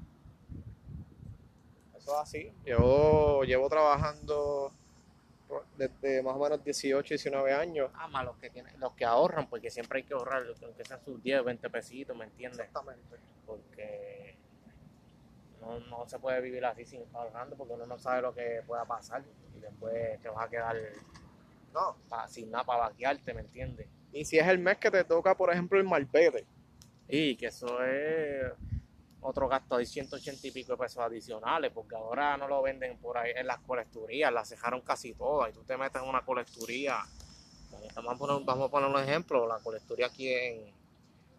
Eso 1.98 2.12
es 2.14 2.18
así. 2.22 2.54
Yo 2.66 3.44
llevo 3.44 3.68
trabajando 3.68 4.72
desde 5.76 6.22
más 6.22 6.36
o 6.36 6.40
menos 6.40 6.64
18, 6.64 7.10
19 7.16 7.52
años. 7.52 7.90
Ah, 7.96 8.08
más 8.08 8.24
los 8.26 8.38
que 8.38 8.50
tienen, 8.52 8.80
los 8.80 8.94
que 8.94 9.06
ahorran, 9.06 9.48
porque 9.50 9.72
siempre 9.72 10.00
hay 10.00 10.04
que 10.04 10.14
ahorrar, 10.14 10.44
aunque 10.64 10.86
sean 10.86 11.04
sus 11.04 11.22
10, 11.24 11.44
20 11.44 11.68
pesitos, 11.70 12.16
¿me 12.16 12.26
entiendes? 12.26 12.60
Exactamente. 12.60 13.18
Porque 13.48 14.36
no, 15.60 15.80
no 15.80 16.08
se 16.08 16.20
puede 16.20 16.40
vivir 16.42 16.64
así 16.66 16.86
sin 16.86 17.04
ahorrando, 17.14 17.56
porque 17.56 17.74
uno 17.74 17.88
no 17.88 17.98
sabe 17.98 18.22
lo 18.22 18.34
que 18.36 18.62
pueda 18.68 18.86
pasar 18.86 19.24
y 19.58 19.60
después 19.60 20.22
te 20.22 20.30
vas 20.30 20.46
a 20.46 20.50
quedar 20.50 20.78
No. 21.74 21.98
pa- 22.08 22.28
sin 22.28 22.52
nada 22.52 22.64
para 22.64 22.90
vaquearte, 22.90 23.34
¿me 23.34 23.42
entiendes? 23.42 23.88
Y 24.14 24.26
si 24.26 24.38
es 24.38 24.48
el 24.48 24.60
mes 24.60 24.78
que 24.78 24.90
te 24.92 25.04
toca, 25.04 25.36
por 25.36 25.52
ejemplo, 25.52 25.78
el 25.80 25.86
malvete, 25.86 26.46
Y 27.10 27.36
que 27.36 27.48
eso 27.48 27.84
es 27.84 28.54
otro 29.22 29.48
gasto 29.48 29.78
de 29.78 29.86
180 29.86 30.48
y 30.48 30.52
pico 30.52 30.74
de 30.74 30.78
pesos 30.78 31.00
adicionales, 31.00 31.72
porque 31.74 31.96
ahora 31.96 32.38
no 32.38 32.48
lo 32.48 32.62
venden 32.62 32.98
por 32.98 33.18
ahí 33.18 33.32
en 33.36 33.48
las 33.48 33.60
colecturías, 33.60 34.32
las 34.32 34.48
cejaron 34.48 34.82
casi 34.82 35.14
todas, 35.14 35.50
y 35.50 35.54
tú 35.54 35.64
te 35.64 35.76
metes 35.76 36.02
en 36.02 36.08
una 36.08 36.22
colecturía, 36.22 37.00
vamos 37.96 38.14
a 38.14 38.18
poner, 38.18 38.46
vamos 38.46 38.68
a 38.68 38.72
poner 38.72 38.90
un 38.90 39.00
ejemplo, 39.00 39.48
la 39.48 39.60
colecturía 39.60 40.06
aquí 40.08 40.32
en 40.32 40.74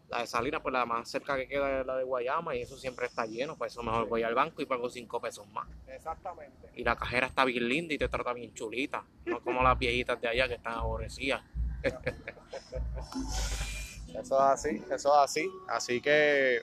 la 0.08 0.20
de 0.20 0.26
Salinas, 0.26 0.60
pues 0.60 0.72
la 0.72 0.84
más 0.84 1.08
cerca 1.08 1.36
que 1.36 1.46
queda 1.46 1.80
es 1.80 1.86
la 1.86 1.96
de 1.96 2.04
Guayama, 2.04 2.54
y 2.56 2.62
eso 2.62 2.76
siempre 2.76 3.06
está 3.06 3.24
lleno, 3.24 3.56
pues 3.56 3.72
eso 3.72 3.82
mejor 3.82 4.08
voy 4.08 4.24
al 4.24 4.34
banco 4.34 4.60
y 4.60 4.66
pago 4.66 4.90
5 4.90 5.20
pesos 5.20 5.46
más. 5.48 5.68
Exactamente. 5.86 6.68
Y 6.74 6.84
la 6.84 6.96
cajera 6.96 7.28
está 7.28 7.44
bien 7.44 7.68
linda 7.68 7.94
y 7.94 7.98
te 7.98 8.08
trata 8.08 8.32
bien 8.32 8.52
chulita, 8.52 9.04
no 9.24 9.40
como 9.40 9.62
las 9.62 9.78
viejitas 9.78 10.20
de 10.20 10.28
allá 10.28 10.48
que 10.48 10.54
están 10.54 10.74
aborrecidas. 10.74 11.42
Eso 14.14 14.36
es 14.36 14.40
así, 14.40 14.82
eso 14.90 15.14
es 15.14 15.30
así. 15.30 15.50
Así 15.68 16.00
que, 16.00 16.62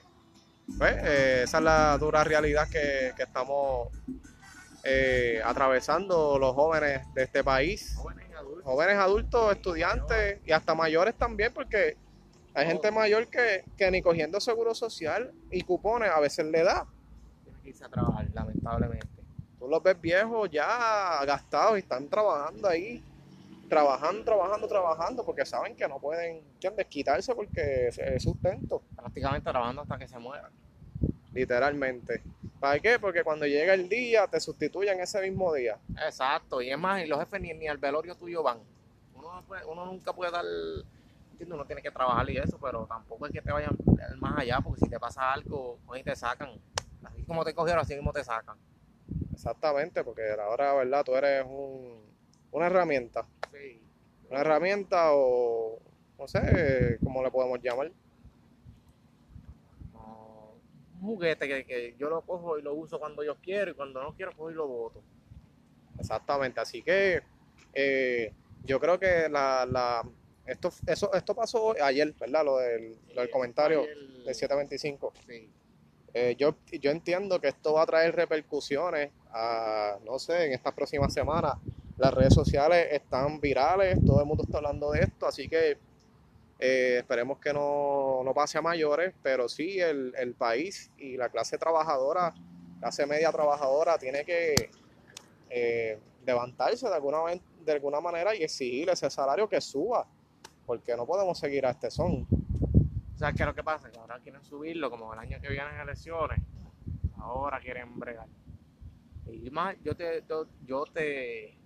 pues, 0.76 0.94
eh, 0.98 1.42
esa 1.44 1.58
es 1.58 1.64
la 1.64 1.98
dura 1.98 2.24
realidad 2.24 2.68
que, 2.68 3.12
que 3.16 3.22
estamos 3.22 3.88
eh, 4.84 5.40
atravesando 5.44 6.38
los 6.38 6.54
jóvenes 6.54 7.02
de 7.14 7.24
este 7.24 7.42
país. 7.42 7.94
Jóvenes 7.96 8.26
adultos. 8.36 8.64
Jóvenes 8.64 8.96
adultos, 8.96 9.52
estudiantes 9.52 10.40
y 10.46 10.52
hasta 10.52 10.74
mayores 10.74 11.14
también, 11.14 11.52
porque 11.52 11.96
hay 12.54 12.66
gente 12.66 12.90
mayor 12.90 13.28
que, 13.28 13.64
que 13.76 13.90
ni 13.90 14.02
cogiendo 14.02 14.40
seguro 14.40 14.74
social 14.74 15.32
y 15.50 15.62
cupones 15.62 16.10
a 16.10 16.20
veces 16.20 16.46
le 16.46 16.62
da. 16.62 16.86
Tienen 17.44 17.62
que 17.62 17.68
irse 17.70 17.84
a 17.84 17.88
trabajar, 17.88 18.28
lamentablemente. 18.32 19.06
Tú 19.58 19.68
los 19.68 19.82
ves 19.82 20.00
viejos 20.00 20.48
ya 20.50 21.24
gastados 21.24 21.76
y 21.76 21.80
están 21.80 22.08
trabajando 22.08 22.68
ahí, 22.68 23.02
trabajando, 23.68 24.24
trabajando, 24.24 24.68
trabajando, 24.68 25.24
porque 25.24 25.44
saben 25.46 25.76
que 25.76 25.88
no 25.88 26.00
pueden 26.00 26.38
¿entiendes? 26.38 26.86
quitarse 26.86 27.34
porque 27.34 27.88
es 27.88 28.22
sustento, 28.22 28.82
Prácticamente 28.96 29.50
trabajando 29.50 29.82
hasta 29.82 29.98
que 29.98 30.08
se 30.08 30.18
mueran. 30.18 30.52
literalmente. 31.32 32.22
¿Para 32.60 32.80
qué? 32.80 32.98
Porque 32.98 33.22
cuando 33.22 33.46
llega 33.46 33.74
el 33.74 33.88
día 33.88 34.26
te 34.26 34.40
sustituyen 34.40 35.00
ese 35.00 35.20
mismo 35.22 35.52
día. 35.54 35.78
Exacto, 35.96 36.60
y 36.62 36.70
es 36.70 36.78
más, 36.78 37.02
y 37.02 37.06
los 37.06 37.18
jefes 37.20 37.40
ni, 37.40 37.52
ni 37.54 37.68
al 37.68 37.78
velorio 37.78 38.14
tuyo 38.16 38.42
van. 38.42 38.58
Uno, 39.14 39.34
no 39.34 39.42
puede- 39.42 39.64
uno 39.66 39.86
nunca 39.86 40.12
puede 40.12 40.30
dar, 40.32 40.44
entiendo, 41.32 41.54
uno 41.54 41.66
tiene 41.66 41.82
que 41.82 41.90
trabajar 41.90 42.28
y 42.30 42.38
eso, 42.38 42.58
pero 42.60 42.86
tampoco 42.86 43.26
es 43.26 43.32
que 43.32 43.42
te 43.42 43.52
vayan 43.52 43.76
más 44.18 44.38
allá, 44.38 44.60
porque 44.60 44.80
si 44.80 44.88
te 44.88 44.98
pasa 44.98 45.32
algo, 45.32 45.78
pues 45.86 45.98
ahí 45.98 46.04
te 46.04 46.16
sacan. 46.16 46.50
Así 47.04 47.22
como 47.24 47.44
te 47.44 47.54
cogieron, 47.54 47.82
así 47.82 47.94
mismo 47.94 48.12
te 48.12 48.24
sacan. 48.24 48.56
Exactamente, 49.32 50.02
porque 50.04 50.22
ahora, 50.32 50.74
¿verdad? 50.74 51.04
Tú 51.04 51.14
eres 51.16 51.44
un, 51.44 52.17
una 52.52 52.66
herramienta. 52.66 53.26
Sí. 53.52 53.80
Una 54.30 54.40
herramienta 54.40 55.12
o, 55.12 55.78
no 56.18 56.28
sé, 56.28 56.98
¿cómo 57.02 57.22
le 57.22 57.30
podemos 57.30 57.60
llamar? 57.62 57.90
Un 61.00 61.00
juguete 61.00 61.46
que, 61.46 61.64
que 61.64 61.94
yo 61.96 62.10
lo 62.10 62.22
cojo 62.22 62.58
y 62.58 62.62
lo 62.62 62.74
uso 62.74 62.98
cuando 62.98 63.22
yo 63.22 63.36
quiero 63.36 63.70
y 63.70 63.74
cuando 63.74 64.02
no 64.02 64.14
quiero, 64.14 64.32
cojo 64.32 64.50
y 64.50 64.54
lo 64.54 64.66
boto. 64.66 65.02
Exactamente, 65.98 66.60
así 66.60 66.82
que 66.82 67.22
eh, 67.72 68.32
yo 68.64 68.80
creo 68.80 68.98
que 68.98 69.28
la, 69.28 69.64
la, 69.64 70.04
esto, 70.44 70.70
eso, 70.86 71.12
esto 71.12 71.34
pasó 71.34 71.74
ayer, 71.80 72.12
¿verdad? 72.18 72.44
Lo 72.44 72.58
del, 72.58 72.96
lo 73.14 73.20
del 73.22 73.30
comentario 73.30 73.84
El- 73.84 74.24
del 74.24 74.34
725. 74.34 75.12
Sí. 75.26 75.48
Eh, 76.14 76.34
yo, 76.36 76.56
yo 76.72 76.90
entiendo 76.90 77.40
que 77.40 77.48
esto 77.48 77.74
va 77.74 77.82
a 77.82 77.86
traer 77.86 78.14
repercusiones 78.16 79.12
a, 79.30 79.98
no 80.04 80.18
sé, 80.18 80.46
en 80.46 80.52
estas 80.52 80.74
próximas 80.74 81.12
semanas. 81.12 81.54
Las 81.98 82.14
redes 82.14 82.32
sociales 82.32 82.88
están 82.92 83.40
virales, 83.40 83.98
todo 84.04 84.20
el 84.20 84.26
mundo 84.26 84.44
está 84.44 84.58
hablando 84.58 84.92
de 84.92 85.00
esto, 85.00 85.26
así 85.26 85.48
que 85.48 85.78
eh, 86.60 86.98
esperemos 86.98 87.38
que 87.38 87.52
no, 87.52 88.22
no 88.24 88.32
pase 88.32 88.56
a 88.58 88.62
mayores, 88.62 89.14
pero 89.22 89.48
sí 89.48 89.80
el, 89.80 90.14
el 90.16 90.34
país 90.34 90.90
y 90.96 91.16
la 91.16 91.28
clase 91.28 91.58
trabajadora, 91.58 92.34
clase 92.78 93.04
media 93.06 93.30
trabajadora, 93.32 93.98
tiene 93.98 94.24
que 94.24 94.70
eh, 95.50 95.98
levantarse 96.24 96.88
de 96.88 96.94
alguna, 96.94 97.18
de 97.64 97.72
alguna 97.72 98.00
manera 98.00 98.34
y 98.34 98.42
exigir 98.42 98.90
ese 98.90 99.10
salario 99.10 99.48
que 99.48 99.60
suba, 99.60 100.06
porque 100.66 100.96
no 100.96 101.06
podemos 101.06 101.38
seguir 101.38 101.66
a 101.66 101.70
este 101.70 101.90
son. 101.90 102.26
O 103.14 103.18
sea, 103.18 103.32
¿qué 103.32 103.42
es 103.42 103.46
lo 103.46 103.54
que 103.54 103.64
pasa? 103.64 103.90
Que 103.90 103.98
ahora 103.98 104.20
quieren 104.20 104.44
subirlo, 104.44 104.90
como 104.90 105.12
el 105.12 105.18
año 105.18 105.40
que 105.40 105.48
viene 105.48 105.70
en 105.74 105.80
elecciones, 105.80 106.38
ahora 107.18 107.58
quieren 107.60 107.98
bregar. 107.98 108.28
Y 109.26 109.50
más, 109.50 109.76
yo 109.82 109.96
te, 109.96 110.24
yo 110.64 110.84
te, 110.84 111.58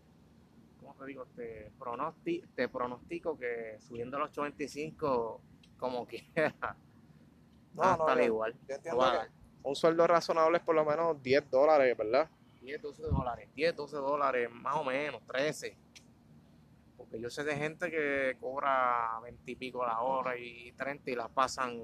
¿cómo 0.82 0.94
te 0.96 1.06
digo? 1.06 1.24
Te, 1.36 1.70
pronosti, 1.78 2.42
te 2.54 2.68
pronostico 2.68 3.38
que 3.38 3.76
subiendo 3.80 4.16
a 4.16 4.20
los 4.20 4.30
825, 4.30 5.40
como 5.78 6.06
quiera, 6.08 6.54
No, 7.74 7.82
va 7.82 7.94
a 7.94 7.96
no, 7.96 8.02
estar 8.08 8.18
yo- 8.18 8.24
igual. 8.24 8.54
Yo 8.68 8.74
entiendo 8.74 9.00
que 9.12 9.28
un 9.64 9.76
sueldo 9.76 10.06
razonable 10.06 10.58
es 10.58 10.64
por 10.64 10.74
lo 10.74 10.84
menos 10.84 11.22
10 11.22 11.48
dólares, 11.50 11.96
¿verdad? 11.96 12.28
10, 12.60 12.80
12 12.82 13.02
dólares, 13.02 13.48
10, 13.54 13.74
12 13.74 13.96
dólares, 13.96 14.48
más 14.50 14.76
o 14.76 14.84
menos, 14.84 15.20
13. 15.26 15.76
Porque 16.96 17.20
yo 17.20 17.28
sé 17.30 17.42
de 17.44 17.56
gente 17.56 17.90
que 17.90 18.36
cobra 18.40 19.18
20 19.22 19.50
y 19.50 19.56
pico 19.56 19.84
la 19.84 20.00
hora 20.00 20.36
y 20.36 20.72
30 20.72 21.10
y 21.10 21.14
la 21.16 21.28
pasan, 21.28 21.76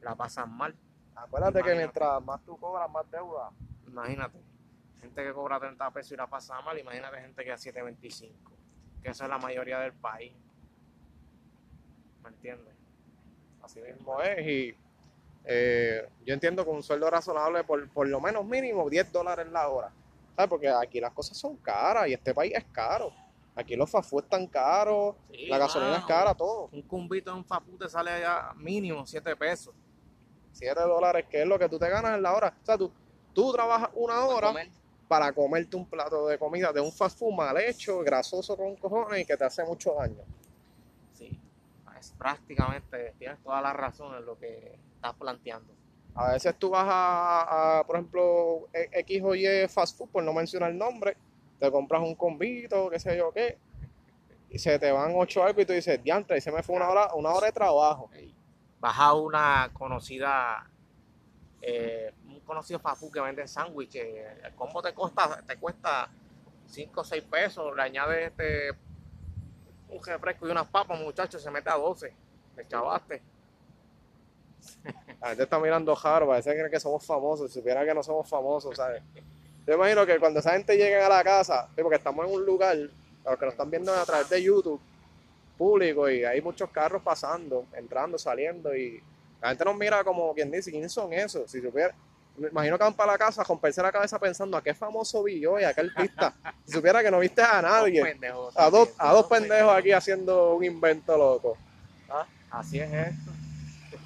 la 0.00 0.14
pasan 0.14 0.50
mal. 0.54 0.74
Acuérdate 1.14 1.54
que 1.54 1.58
Imagínate. 1.60 1.78
mientras 1.78 2.22
más 2.24 2.44
tú 2.44 2.56
cobras, 2.58 2.90
más 2.90 3.10
deuda. 3.10 3.50
Imagínate, 3.86 4.38
gente 5.02 5.24
que 5.24 5.32
cobra 5.32 5.58
30 5.58 5.90
pesos 5.90 6.12
y 6.12 6.16
la 6.16 6.28
pasa 6.28 6.60
mal, 6.62 6.78
imagínate 6.78 7.20
gente 7.20 7.44
que 7.44 7.52
a 7.52 7.56
7.25, 7.56 8.30
que 9.02 9.10
eso 9.10 9.24
es 9.24 9.30
la 9.30 9.38
mayoría 9.38 9.80
del 9.80 9.92
país. 9.92 10.32
¿Me 12.22 12.28
entiendes? 12.28 12.74
Así 13.60 13.80
mismo 13.80 14.20
es. 14.22 14.46
Y 14.46 14.76
eh, 15.44 16.08
yo 16.24 16.34
entiendo 16.34 16.64
que 16.64 16.70
un 16.70 16.84
sueldo 16.84 17.10
razonable, 17.10 17.64
por, 17.64 17.88
por 17.90 18.08
lo 18.08 18.20
menos 18.20 18.44
mínimo 18.44 18.88
10 18.88 19.12
dólares 19.12 19.48
la 19.50 19.68
hora. 19.68 19.92
¿Sabes? 20.36 20.48
Porque 20.48 20.68
aquí 20.68 21.00
las 21.00 21.12
cosas 21.12 21.36
son 21.36 21.56
caras 21.56 22.08
y 22.08 22.14
este 22.14 22.32
país 22.32 22.52
es 22.54 22.64
caro. 22.72 23.12
Aquí 23.54 23.76
los 23.76 23.90
food 23.90 24.22
están 24.22 24.46
caros, 24.46 25.14
Sí, 25.30 25.46
la 25.46 25.58
gasolina 25.58 25.98
es 25.98 26.04
cara, 26.04 26.34
todo. 26.34 26.70
Un 26.72 26.82
cumbito 26.82 27.32
en 27.32 27.38
un 27.38 27.44
fapu 27.44 27.76
te 27.76 27.88
sale 27.88 28.10
allá 28.10 28.52
mínimo 28.56 29.04
7 29.04 29.36
pesos. 29.36 29.74
7 30.52 30.80
dólares, 30.80 31.26
que 31.28 31.42
es 31.42 31.46
lo 31.46 31.58
que 31.58 31.68
tú 31.68 31.78
te 31.78 31.88
ganas 31.88 32.14
en 32.14 32.22
la 32.22 32.32
hora. 32.34 32.54
O 32.62 32.64
sea, 32.64 32.78
tú, 32.78 32.90
tú 33.34 33.52
trabajas 33.52 33.90
una 33.94 34.24
hora 34.24 34.48
comer. 34.48 34.70
Para 35.12 35.30
comerte 35.34 35.76
un 35.76 35.84
plato 35.84 36.26
de 36.26 36.38
comida 36.38 36.72
de 36.72 36.80
un 36.80 36.90
fast 36.90 37.18
food 37.18 37.34
mal 37.34 37.54
hecho, 37.58 37.98
grasoso 37.98 38.56
con 38.56 38.74
cojones 38.76 39.20
y 39.20 39.26
que 39.26 39.36
te 39.36 39.44
hace 39.44 39.62
mucho 39.62 39.92
daño. 39.92 40.22
Sí, 41.12 41.38
es 42.00 42.14
prácticamente, 42.16 43.12
tienes 43.18 43.38
toda 43.42 43.60
la 43.60 43.74
razón 43.74 44.16
en 44.16 44.24
lo 44.24 44.38
que 44.38 44.78
estás 44.94 45.12
planteando. 45.12 45.70
A 46.14 46.32
veces 46.32 46.58
tú 46.58 46.70
vas 46.70 46.86
a, 46.88 47.80
a, 47.80 47.86
por 47.86 47.96
ejemplo, 47.96 48.68
e- 48.72 48.88
X 49.00 49.22
o 49.22 49.34
Y 49.34 49.68
fast 49.68 49.98
food, 49.98 50.08
por 50.08 50.22
no 50.24 50.32
mencionar 50.32 50.70
el 50.70 50.78
nombre, 50.78 51.14
te 51.60 51.70
compras 51.70 52.00
un 52.00 52.14
convito, 52.14 52.88
qué 52.88 52.98
sé 52.98 53.14
yo 53.14 53.30
qué, 53.34 53.58
y 54.48 54.58
se 54.58 54.78
te 54.78 54.90
van 54.92 55.12
ocho 55.14 55.44
algo 55.44 55.60
y 55.60 55.66
tú 55.66 55.74
dices, 55.74 56.02
diantre, 56.02 56.38
y 56.38 56.40
se 56.40 56.50
me 56.50 56.62
fue 56.62 56.74
una 56.74 56.88
hora, 56.88 57.12
una 57.12 57.34
hora 57.34 57.48
de 57.48 57.52
trabajo. 57.52 58.08
Vas 58.80 58.98
a 58.98 59.12
una 59.12 59.70
conocida, 59.74 60.70
eh, 61.60 62.14
un 62.52 62.56
conocido 62.56 62.78
fafu 62.78 63.10
que 63.10 63.20
vende 63.20 63.48
sándwiches, 63.48 64.04
el 64.44 64.54
combo 64.54 64.82
te 64.82 64.92
cuesta, 64.92 65.42
te 65.46 65.56
cuesta 65.56 66.08
5 66.66 67.00
o 67.00 67.04
6 67.04 67.24
pesos, 67.24 67.74
le 67.74 67.82
añades 67.82 68.30
este, 68.30 68.70
un 69.88 70.02
refresco 70.04 70.46
y 70.46 70.50
unas 70.50 70.68
papas, 70.68 71.00
muchachos, 71.00 71.42
se 71.42 71.50
mete 71.50 71.70
a 71.70 71.76
12, 71.76 72.12
te 72.54 72.68
chavaste. 72.68 73.22
La 75.20 75.28
gente 75.28 75.42
está 75.44 75.58
mirando 75.58 75.96
jaro, 75.96 76.28
parece 76.28 76.50
que 76.50 76.58
cree 76.58 76.70
que 76.70 76.80
somos 76.80 77.04
famosos, 77.04 77.50
si 77.50 77.58
supiera 77.58 77.84
que 77.84 77.94
no 77.94 78.02
somos 78.02 78.28
famosos, 78.28 78.76
¿sabes? 78.76 79.02
Yo 79.66 79.74
imagino 79.74 80.04
que 80.04 80.18
cuando 80.18 80.40
esa 80.40 80.52
gente 80.52 80.76
llegue 80.76 81.00
a 81.00 81.08
la 81.08 81.24
casa, 81.24 81.68
porque 81.74 81.96
estamos 81.96 82.26
en 82.26 82.34
un 82.34 82.44
lugar, 82.44 82.76
los 82.76 83.38
que 83.38 83.44
nos 83.44 83.54
están 83.54 83.70
viendo 83.70 83.94
a 83.94 84.04
través 84.04 84.28
de 84.28 84.42
YouTube, 84.42 84.80
público, 85.56 86.10
y 86.10 86.24
hay 86.24 86.42
muchos 86.42 86.68
carros 86.70 87.02
pasando, 87.02 87.66
entrando, 87.74 88.18
saliendo, 88.18 88.74
y 88.76 89.02
la 89.40 89.48
gente 89.48 89.64
nos 89.64 89.76
mira 89.76 90.04
como 90.04 90.34
quien 90.34 90.50
dice, 90.50 90.70
¿quiénes 90.70 90.92
son 90.92 91.12
esos? 91.12 91.50
Si 91.50 91.60
supiera, 91.60 91.94
me 92.36 92.48
imagino 92.48 92.78
que 92.78 92.84
van 92.84 92.94
para 92.94 93.12
la 93.12 93.18
casa 93.18 93.42
a 93.42 93.44
romperse 93.44 93.82
la 93.82 93.92
cabeza 93.92 94.18
pensando 94.18 94.56
a 94.56 94.62
qué 94.62 94.74
famoso 94.74 95.22
vi 95.22 95.40
yo 95.40 95.58
y 95.60 95.64
a 95.64 95.74
qué 95.74 95.82
artista. 95.82 96.34
Si 96.64 96.72
supiera 96.72 97.02
que 97.02 97.10
no 97.10 97.18
viste 97.18 97.42
a 97.42 97.60
nadie, 97.60 98.00
Dos 98.00 98.08
pendejos, 98.08 98.56
a 98.56 98.70
dos, 98.70 98.88
a 98.96 99.12
dos 99.12 99.26
pendejos 99.26 99.74
aquí 99.74 99.92
haciendo 99.92 100.54
un 100.54 100.64
invento 100.64 101.16
loco. 101.16 101.56
Así 102.50 102.78
es 102.78 102.92
esto. 102.92 103.32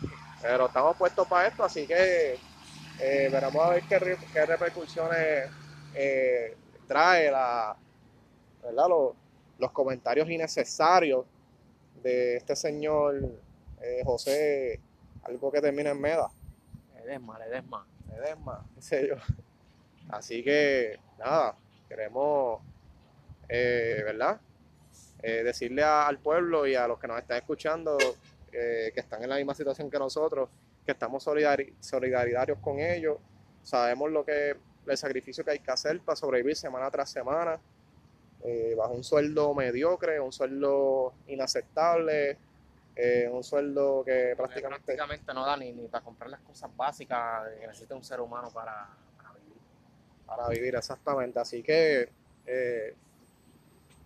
Pero 0.43 0.67
estamos 0.67 0.97
puestos 0.97 1.27
para 1.29 1.49
esto, 1.49 1.65
así 1.65 1.87
que 1.87 2.39
eh, 3.01 3.29
veremos 3.31 3.65
a 3.65 3.71
ver 3.71 3.83
qué 3.89 4.47
repercusiones 4.47 5.51
eh, 5.95 6.57
trae 6.87 7.31
la, 7.31 7.77
¿verdad? 8.63 8.89
Los, 8.89 9.13
los 9.59 9.71
comentarios 9.73 10.29
innecesarios 10.31 11.27
de 12.03 12.37
este 12.37 12.55
señor 12.55 13.17
eh, 13.81 14.03
José, 14.05 14.81
algo 15.25 15.51
que 15.51 15.61
termina 15.61 15.91
en 15.91 16.01
Meda. 16.01 16.31
Edesma, 17.03 17.39
Edesma. 17.47 17.87
Edesma, 18.17 18.65
qué 18.75 18.83
sé 18.83 19.09
yo. 19.09 19.15
Así 20.09 20.43
que, 20.43 20.99
nada, 21.19 21.57
queremos, 21.89 22.61
eh, 23.49 24.03
¿verdad? 24.05 24.41
Eh, 25.23 25.43
decirle 25.43 25.83
al 25.83 26.19
pueblo 26.19 26.67
y 26.67 26.75
a 26.75 26.87
los 26.87 26.99
que 26.99 27.09
nos 27.09 27.19
están 27.19 27.39
escuchando 27.39 27.97
eh, 28.53 28.91
que 28.95 29.01
están 29.01 29.23
en 29.23 29.29
la 29.29 29.37
misma 29.37 29.55
situación 29.55 29.91
que 29.91 29.99
nosotros, 29.99 30.49
que 30.85 30.93
estamos 30.93 31.27
solidari- 31.27 31.75
solidaridarios 31.81 32.59
con 32.61 32.79
ellos, 32.79 33.19
sabemos 33.63 34.11
lo 34.11 34.25
que 34.25 34.57
el 34.87 34.97
sacrificio 34.97 35.45
que 35.45 35.51
hay 35.53 35.59
que 35.59 35.71
hacer 35.71 35.99
para 36.01 36.15
sobrevivir 36.15 36.55
semana 36.57 36.91
tras 36.91 37.11
semana, 37.11 37.59
eh, 38.45 38.75
bajo 38.77 38.93
un 38.95 39.03
sueldo 39.03 39.53
mediocre, 39.55 40.21
un 40.21 40.33
sueldo 40.33 41.15
inaceptable, 41.27 42.39
eh, 42.97 43.29
un 43.31 43.45
sueldo 43.45 44.03
que 44.05 44.35
prácticamente... 44.37 44.97
Prácticamente 44.97 45.35
no 45.35 45.45
da 45.45 45.57
ni, 45.57 45.73
ni 45.73 45.87
para 45.87 46.03
comprar 46.03 46.31
las 46.31 46.41
cosas 46.41 46.75
básicas 46.75 47.47
que 47.61 47.67
necesita 47.67 47.95
un 47.95 48.03
ser 48.03 48.21
humano 48.21 48.51
para, 48.51 48.89
para 49.17 49.33
vivir. 49.35 49.59
para 50.27 50.49
vivir 50.49 50.75
exactamente. 50.75 51.39
Así 51.39 51.63
que 51.63 52.09
eh, 52.47 52.97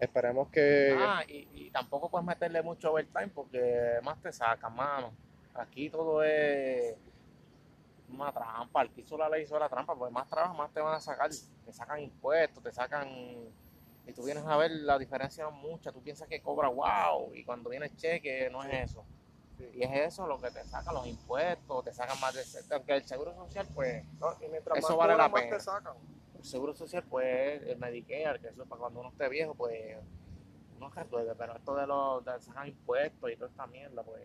esperemos 0.00 0.48
que 0.48 0.96
Ah, 0.98 1.22
y, 1.28 1.48
y 1.52 1.70
tampoco 1.70 2.10
puedes 2.10 2.26
meterle 2.26 2.62
mucho 2.62 2.92
overtime 2.92 3.28
porque 3.28 4.00
más 4.02 4.20
te 4.20 4.32
sacan, 4.32 4.74
mano. 4.74 5.12
Aquí 5.54 5.88
todo 5.88 6.22
es 6.22 6.96
una 8.12 8.32
trampa. 8.32 8.82
El 8.82 8.90
que 8.90 9.02
hizo 9.02 9.16
la 9.16 9.28
ley 9.28 9.44
hizo 9.44 9.58
la 9.58 9.68
trampa, 9.68 9.94
porque 9.94 10.12
más 10.12 10.28
trabajas, 10.28 10.56
más 10.56 10.72
te 10.72 10.80
van 10.80 10.94
a 10.94 11.00
sacar. 11.00 11.30
Te 11.30 11.72
sacan 11.72 12.00
impuestos, 12.00 12.62
te 12.62 12.72
sacan. 12.72 13.08
Y 14.06 14.12
tú 14.12 14.24
vienes 14.24 14.44
a 14.44 14.56
ver 14.56 14.70
la 14.70 14.98
diferencia 14.98 15.44
no 15.44 15.50
es 15.50 15.56
mucha. 15.56 15.92
Tú 15.92 16.02
piensas 16.02 16.28
que 16.28 16.40
cobra 16.40 16.68
wow, 16.68 17.34
y 17.34 17.44
cuando 17.44 17.70
viene 17.70 17.86
el 17.86 17.96
cheque 17.96 18.48
no 18.50 18.62
es 18.64 18.90
eso. 18.90 19.04
Y 19.74 19.82
es 19.82 19.90
eso 19.92 20.26
lo 20.26 20.40
que 20.40 20.50
te 20.50 20.64
sacan 20.64 20.94
los 20.94 21.06
impuestos, 21.06 21.84
te 21.84 21.92
sacan 21.92 22.18
más 22.20 22.34
de. 22.34 22.42
Aunque 22.74 22.94
el 22.94 23.04
seguro 23.04 23.34
social, 23.34 23.66
pues. 23.74 24.04
no, 24.18 24.34
y 24.40 24.48
mientras 24.48 24.78
Eso 24.78 24.88
más 24.88 24.96
vale 24.96 25.16
la 25.16 25.28
más 25.28 25.42
pena. 25.42 25.56
te 25.56 25.62
sacan. 25.62 25.94
El 26.38 26.44
seguro 26.44 26.74
social, 26.74 27.04
pues, 27.04 27.62
el 27.62 27.76
Medicare, 27.76 28.40
que 28.40 28.48
eso 28.48 28.62
es 28.62 28.68
para 28.68 28.80
cuando 28.80 29.00
uno 29.00 29.10
esté 29.10 29.28
viejo, 29.28 29.54
pues, 29.54 29.98
uno 30.76 30.88
resuelve, 30.88 31.34
pero 31.34 31.54
esto 31.54 31.74
de 31.74 31.86
los, 31.86 32.24
de 32.24 32.40
sacar 32.40 32.66
impuestos 32.66 33.30
y 33.30 33.36
toda 33.36 33.50
esta 33.50 33.66
mierda, 33.66 34.02
pues, 34.02 34.22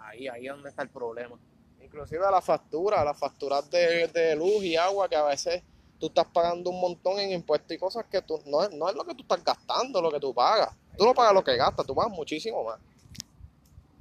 ahí, 0.00 0.28
ahí 0.28 0.46
es 0.46 0.52
donde 0.52 0.68
está 0.68 0.82
el 0.82 0.90
problema. 0.90 1.38
Inclusive 1.80 2.26
a 2.26 2.30
la 2.30 2.42
factura, 2.42 3.00
a 3.00 3.04
las 3.04 3.18
facturas 3.18 3.70
de, 3.70 4.08
de 4.08 4.36
luz 4.36 4.62
y 4.62 4.76
agua 4.76 5.08
que 5.08 5.16
a 5.16 5.24
veces 5.24 5.62
tú 5.98 6.06
estás 6.06 6.26
pagando 6.26 6.70
un 6.70 6.80
montón 6.80 7.18
en 7.18 7.32
impuestos 7.32 7.72
y 7.72 7.78
cosas 7.78 8.04
que 8.06 8.20
tú 8.22 8.40
no 8.46 8.62
es, 8.62 8.72
no 8.72 8.88
es 8.88 8.94
lo 8.94 9.04
que 9.04 9.14
tú 9.14 9.22
estás 9.22 9.42
gastando, 9.44 10.00
lo 10.00 10.10
que 10.10 10.20
tú 10.20 10.34
pagas. 10.34 10.74
Tú 10.96 11.04
no 11.04 11.14
pagas 11.14 11.34
lo 11.34 11.42
que 11.42 11.56
gastas, 11.56 11.86
tú 11.86 11.94
pagas 11.94 12.12
muchísimo 12.12 12.64
más. 12.64 12.78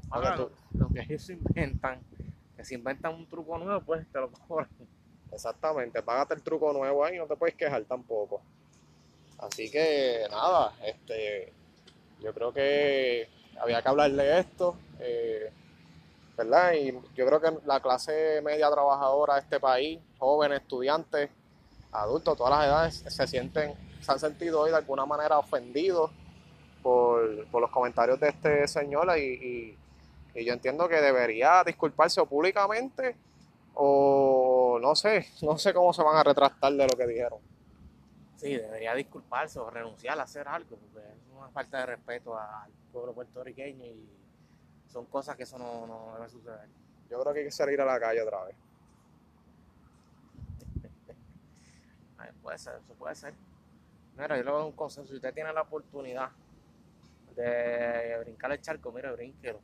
Ahora, 0.09 0.35
tú- 0.35 0.51
lo, 0.77 0.89
que 0.89 1.01
ellos 1.01 1.29
inventan, 1.29 2.01
que 2.55 2.63
se 2.63 2.75
inventan 2.75 3.15
un 3.15 3.27
truco 3.27 3.57
nuevo, 3.57 3.81
pues, 3.81 4.07
te 4.11 4.19
lo 4.19 4.31
cobran. 4.31 4.69
Exactamente, 5.31 6.03
págate 6.03 6.35
el 6.35 6.43
truco 6.43 6.71
nuevo 6.71 7.03
ahí, 7.03 7.17
no 7.17 7.25
te 7.25 7.35
puedes 7.35 7.55
quejar 7.55 7.83
tampoco. 7.85 8.41
Así 9.39 9.71
que 9.71 10.27
nada, 10.29 10.73
este, 10.85 11.51
yo 12.21 12.33
creo 12.33 12.53
que 12.53 13.27
había 13.59 13.81
que 13.81 13.89
hablar 13.89 14.11
de 14.11 14.39
esto, 14.39 14.77
eh, 14.99 15.51
¿verdad? 16.37 16.73
Y 16.73 16.91
yo 17.15 17.25
creo 17.25 17.41
que 17.41 17.51
la 17.65 17.79
clase 17.79 18.41
media 18.43 18.69
trabajadora 18.69 19.35
de 19.35 19.39
este 19.41 19.59
país, 19.59 19.99
jóvenes, 20.19 20.61
estudiantes, 20.61 21.31
adultos, 21.93 22.37
todas 22.37 22.51
las 22.57 22.65
edades, 22.67 23.03
se 23.15 23.27
sienten, 23.27 23.73
se 24.01 24.11
han 24.11 24.19
sentido 24.19 24.61
hoy 24.61 24.71
de 24.71 24.77
alguna 24.77 25.05
manera 25.05 25.37
ofendidos 25.39 26.11
por, 26.81 27.45
por 27.47 27.61
los 27.61 27.71
comentarios 27.71 28.19
de 28.19 28.29
este 28.29 28.67
señor 28.67 29.07
y, 29.17 29.21
y- 29.21 29.77
y 30.35 30.45
yo 30.45 30.53
entiendo 30.53 30.89
que 30.89 30.95
debería 30.99 31.63
disculparse 31.63 32.19
o 32.19 32.25
públicamente 32.25 33.15
o 33.75 34.79
no 34.81 34.95
sé, 34.95 35.27
no 35.43 35.57
sé 35.57 35.73
cómo 35.73 35.93
se 35.93 36.01
van 36.03 36.17
a 36.17 36.23
retractar 36.23 36.73
de 36.73 36.87
lo 36.87 36.97
que 36.97 37.05
dijeron. 37.07 37.39
Sí, 38.35 38.57
debería 38.57 38.93
disculparse 38.95 39.59
o 39.59 39.69
renunciar 39.69 40.19
a 40.19 40.23
hacer 40.23 40.47
algo, 40.47 40.75
porque 40.77 41.07
es 41.07 41.37
una 41.37 41.49
falta 41.49 41.79
de 41.79 41.85
respeto 41.85 42.37
al 42.37 42.71
pueblo 42.91 43.13
puertorriqueño 43.13 43.85
y 43.85 44.09
son 44.91 45.05
cosas 45.05 45.35
que 45.37 45.43
eso 45.43 45.57
no, 45.57 45.87
no 45.87 46.13
debe 46.15 46.29
suceder. 46.29 46.67
Yo 47.09 47.21
creo 47.21 47.33
que 47.33 47.39
hay 47.41 47.45
que 47.45 47.51
salir 47.51 47.79
a 47.79 47.85
la 47.85 47.99
calle 47.99 48.21
otra 48.21 48.43
vez. 48.43 48.55
Puede 52.41 52.57
ser, 52.57 52.75
eso 52.83 52.93
puede 52.93 53.15
ser. 53.15 53.33
Mira, 54.17 54.37
yo 54.37 54.43
le 54.43 54.51
doy 54.51 54.65
un 54.65 54.71
consejo. 54.73 55.05
Si 55.07 55.15
usted 55.15 55.33
tiene 55.33 55.51
la 55.53 55.61
oportunidad 55.61 56.29
de 57.35 58.17
brincar 58.19 58.51
el 58.51 58.61
charco, 58.61 58.91
mire, 58.91 59.11
brínquelo. 59.11 59.59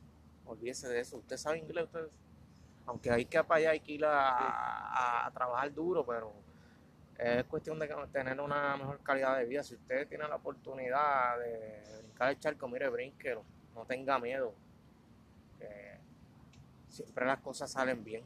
Olvídese 0.46 0.88
de 0.88 1.00
eso. 1.00 1.18
Usted 1.18 1.36
sabe 1.36 1.58
inglés, 1.58 1.84
usted. 1.84 2.08
Aunque 2.86 3.10
hay 3.10 3.24
que 3.26 3.42
para 3.44 3.58
allá, 3.58 3.70
hay 3.70 3.80
que 3.80 3.92
ir 3.92 4.04
a, 4.04 4.30
a- 4.30 5.26
a 5.26 5.30
trabajar 5.30 5.72
duro, 5.72 6.04
pero 6.04 6.32
es 7.18 7.44
cuestión 7.44 7.78
de 7.78 7.86
tener 8.12 8.40
una 8.40 8.76
mejor 8.76 9.00
calidad 9.02 9.36
de 9.38 9.44
vida. 9.44 9.62
Si 9.62 9.74
usted 9.74 10.08
tiene 10.08 10.26
la 10.26 10.36
oportunidad 10.36 11.38
de 11.38 11.98
brincar 12.02 12.30
el 12.30 12.38
charco, 12.40 12.66
mire, 12.68 12.88
brínquelo. 12.88 13.44
No 13.74 13.84
tenga 13.86 14.18
miedo. 14.18 14.54
que 15.58 15.98
siempre 16.88 17.24
las 17.26 17.38
cosas 17.40 17.70
salen 17.70 18.02
bien. 18.02 18.24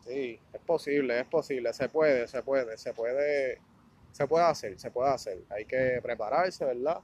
Sí, 0.00 0.38
es 0.52 0.60
posible, 0.62 1.18
es 1.20 1.26
posible, 1.26 1.72
se 1.72 1.88
puede, 1.88 2.26
se 2.26 2.42
puede, 2.42 2.76
se 2.76 2.92
puede, 2.92 3.60
se 4.12 4.26
puede 4.28 4.44
hacer, 4.44 4.78
se 4.78 4.90
puede 4.90 5.10
hacer. 5.10 5.38
Hay 5.50 5.64
que 5.64 5.98
prepararse, 6.02 6.64
¿verdad? 6.64 7.00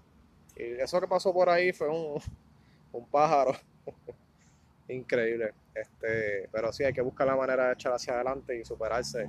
Y 0.57 0.81
eso 0.81 1.01
que 1.01 1.09
pasó 1.09 1.33
por 1.33 1.49
ahí 1.49 1.73
fue 1.73 1.89
un, 1.89 2.21
un 2.93 3.07
pájaro 3.09 3.53
increíble. 4.89 5.55
Este, 5.75 6.49
pero 6.51 6.73
sí 6.73 6.85
hay 6.85 6.93
que 6.93 7.01
buscar 7.03 7.27
la 7.27 7.37
manera 7.37 7.67
de 7.69 7.73
echar 7.75 7.93
hacia 7.93 8.15
adelante 8.15 8.59
y 8.59 8.65
superarse, 8.65 9.29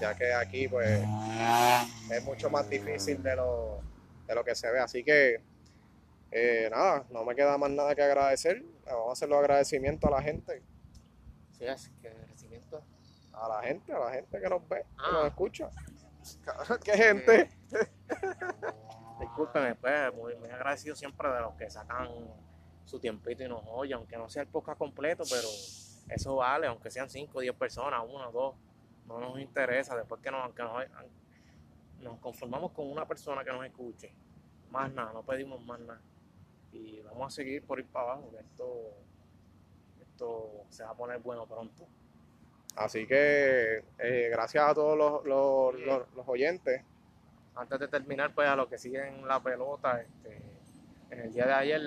ya 0.00 0.14
que 0.14 0.32
aquí 0.32 0.68
pues 0.68 1.00
es 2.10 2.24
mucho 2.24 2.48
más 2.48 2.68
difícil 2.70 3.20
de 3.22 3.34
lo, 3.36 3.80
de 4.26 4.34
lo 4.34 4.44
que 4.44 4.54
se 4.54 4.70
ve. 4.70 4.78
Así 4.78 5.02
que 5.02 5.40
eh, 6.30 6.68
nada, 6.70 7.04
no 7.10 7.24
me 7.24 7.34
queda 7.34 7.58
más 7.58 7.70
nada 7.70 7.94
que 7.94 8.02
agradecer. 8.02 8.62
Vamos 8.86 9.08
a 9.08 9.12
hacer 9.12 9.28
los 9.28 9.38
agradecimientos 9.38 10.08
a 10.08 10.14
la 10.16 10.22
gente. 10.22 10.62
Sí, 11.52 11.66
así 11.66 11.90
que 12.00 12.08
el 12.08 12.24
crecimiento 12.26 12.80
A 13.32 13.48
la 13.48 13.62
gente, 13.62 13.92
a 13.92 13.98
la 13.98 14.10
gente 14.12 14.40
que 14.40 14.48
nos 14.48 14.68
ve, 14.68 14.78
que 14.82 14.86
Ah. 14.98 15.12
nos 15.12 15.26
escucha. 15.26 15.70
¿Qué 16.84 16.92
gente? 16.92 17.50
Discúlpeme, 19.20 19.74
pues, 19.74 20.14
muy, 20.14 20.36
muy 20.36 20.50
agradecido 20.50 20.94
siempre 20.94 21.28
de 21.30 21.40
los 21.40 21.54
que 21.54 21.68
sacan 21.70 22.08
su 22.84 22.98
tiempito 22.98 23.44
y 23.44 23.48
nos 23.48 23.62
oyen, 23.66 23.98
aunque 23.98 24.16
no 24.16 24.28
sea 24.28 24.42
el 24.42 24.48
podcast 24.48 24.78
completo, 24.78 25.24
pero 25.28 25.48
eso 26.08 26.36
vale, 26.36 26.66
aunque 26.66 26.90
sean 26.90 27.10
5 27.10 27.36
o 27.36 27.40
10 27.40 27.54
personas, 27.54 28.02
una 28.08 28.28
o 28.28 28.32
dos, 28.32 28.54
no 29.06 29.20
nos 29.20 29.38
interesa, 29.40 29.96
después 29.96 30.20
que 30.22 30.30
nos, 30.30 30.42
aunque 30.42 30.62
nos, 30.62 30.84
nos 32.00 32.18
conformamos 32.20 32.72
con 32.72 32.90
una 32.90 33.06
persona 33.06 33.44
que 33.44 33.50
nos 33.50 33.64
escuche, 33.64 34.12
más 34.70 34.92
nada, 34.92 35.12
no 35.12 35.22
pedimos 35.22 35.60
más 35.64 35.80
nada. 35.80 36.00
Y 36.72 37.00
vamos 37.00 37.32
a 37.32 37.36
seguir 37.36 37.64
por 37.64 37.78
ir 37.78 37.86
para 37.86 38.12
abajo, 38.12 38.30
que 38.30 38.38
esto, 38.38 38.94
esto 40.00 40.64
se 40.68 40.84
va 40.84 40.90
a 40.90 40.94
poner 40.94 41.18
bueno 41.18 41.46
pronto. 41.46 41.86
Así 42.78 43.06
que 43.06 43.82
eh, 43.98 44.28
gracias 44.30 44.68
a 44.70 44.74
todos 44.74 44.96
los, 44.96 45.24
los, 45.24 45.74
los- 45.80 46.14
los 46.14 46.28
oyentes. 46.28 46.82
antes 47.56 47.80
de 47.80 47.88
terminar, 47.88 48.32
pues 48.34 48.48
a 48.48 48.54
los 48.54 48.68
que 48.68 48.78
siguen 48.78 49.26
la 49.26 49.42
pelota, 49.42 50.00
este, 50.00 50.40
en 51.10 51.20
el 51.20 51.32
día 51.32 51.46
de 51.46 51.52
ayer 51.54 51.82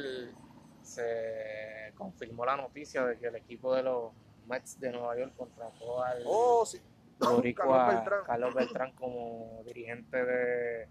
se 0.81 1.93
confirmó 1.95 2.45
la 2.45 2.57
noticia 2.57 3.05
de 3.05 3.17
que 3.17 3.27
el 3.27 3.35
equipo 3.37 3.73
de 3.73 3.83
los 3.83 4.11
Mets 4.47 4.79
de 4.81 4.91
Nueva 4.91 5.17
York 5.17 5.33
contrató 5.37 6.03
al 6.03 6.23
Oh, 6.25 6.65
sí. 6.65 6.81
boricua 7.19 7.65
Carlos 7.65 7.87
Beltrán. 7.95 8.23
Carlos 8.25 8.53
Beltrán 8.55 8.91
como 8.93 9.61
dirigente 9.65 10.25
de, 10.25 10.87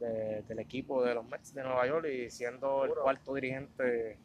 de- 0.00 0.42
del 0.48 0.58
equipo 0.58 1.04
de 1.04 1.14
los 1.14 1.24
Mets 1.24 1.54
de 1.54 1.62
Nueva 1.62 1.86
York 1.86 2.06
y 2.08 2.28
siendo 2.30 2.84
el 2.86 2.90
cuarto 2.94 3.34
dirigente 3.34 4.18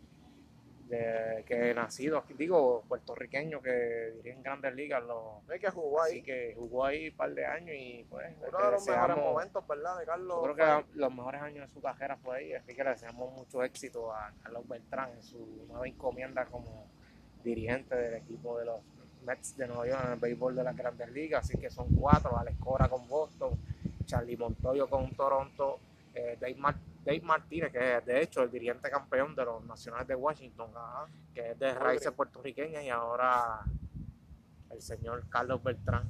de, 0.91 1.43
que 1.45 1.73
nacido 1.73 2.17
aquí, 2.17 2.33
digo, 2.33 2.83
puertorriqueño 2.87 3.61
que 3.61 4.11
dirige 4.17 4.31
en 4.35 4.43
grandes 4.43 4.75
ligas. 4.75 5.01
Hay 5.49 5.59
que 5.59 5.67
así 5.67 5.79
ahí. 6.15 6.21
que 6.21 6.53
jugó 6.55 6.85
ahí 6.85 7.09
un 7.09 7.15
par 7.15 7.33
de 7.33 7.45
años 7.45 7.75
y 7.79 8.05
pues 8.09 8.27
Uno 8.37 8.65
de 8.65 8.71
los 8.71 8.85
mejores 8.87 9.17
momentos, 9.17 9.67
¿verdad? 9.67 9.99
De 9.99 10.05
Carlos. 10.05 10.37
yo 10.45 10.53
creo 10.53 10.85
que 10.85 10.99
los 10.99 11.13
mejores 11.13 11.41
años 11.41 11.67
de 11.67 11.73
su 11.73 11.81
carrera 11.81 12.17
fue 12.17 12.37
ahí, 12.37 12.53
así 12.53 12.75
que 12.75 12.83
le 12.83 12.89
deseamos 12.89 13.33
mucho 13.33 13.63
éxito 13.63 14.11
a 14.13 14.33
Carlos 14.43 14.67
Beltrán 14.67 15.11
en 15.13 15.23
su 15.23 15.65
nueva 15.67 15.87
encomienda 15.87 16.45
como 16.45 16.85
dirigente 17.43 17.95
del 17.95 18.15
equipo 18.15 18.59
de 18.59 18.65
los 18.65 18.81
Mets 19.25 19.55
de 19.55 19.67
Nueva 19.67 19.87
York 19.87 20.01
en 20.05 20.11
el 20.13 20.19
béisbol 20.19 20.55
de 20.55 20.63
las 20.63 20.75
grandes 20.75 21.09
ligas, 21.11 21.45
así 21.45 21.57
que 21.57 21.69
son 21.69 21.87
cuatro, 21.95 22.37
Alex 22.37 22.57
Cora 22.59 22.89
con 22.89 23.07
Boston, 23.07 23.57
Charlie 24.05 24.35
Montoyo 24.35 24.89
con 24.89 25.09
Toronto, 25.15 25.79
eh, 26.13 26.37
Dave, 26.39 26.55
Mar- 26.55 26.75
Dave 27.03 27.21
Martínez, 27.21 27.71
que 27.71 27.97
es 27.97 28.05
de 28.05 28.21
hecho 28.21 28.43
el 28.43 28.51
dirigente 28.51 28.89
campeón 28.89 29.35
de 29.35 29.45
los 29.45 29.63
Nacionales 29.65 30.07
de 30.07 30.15
Washington, 30.15 30.71
que 31.33 31.51
es 31.51 31.59
de 31.59 31.73
raíces 31.73 32.11
puertorriqueñas 32.11 32.83
y 32.83 32.89
ahora 32.89 33.61
el 34.69 34.81
señor 34.81 35.27
Carlos 35.29 35.63
Beltrán 35.63 36.09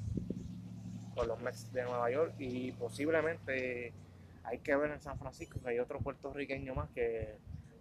con 1.15 1.27
los 1.27 1.39
Mets 1.41 1.71
de 1.71 1.83
Nueva 1.83 2.11
York 2.11 2.35
y 2.39 2.71
posiblemente 2.73 3.93
hay 4.43 4.59
que 4.59 4.75
ver 4.75 4.91
en 4.91 5.01
San 5.01 5.17
Francisco 5.17 5.59
que 5.61 5.69
hay 5.69 5.79
otro 5.79 5.99
puertorriqueño 5.99 6.75
más 6.75 6.89
que 6.89 7.37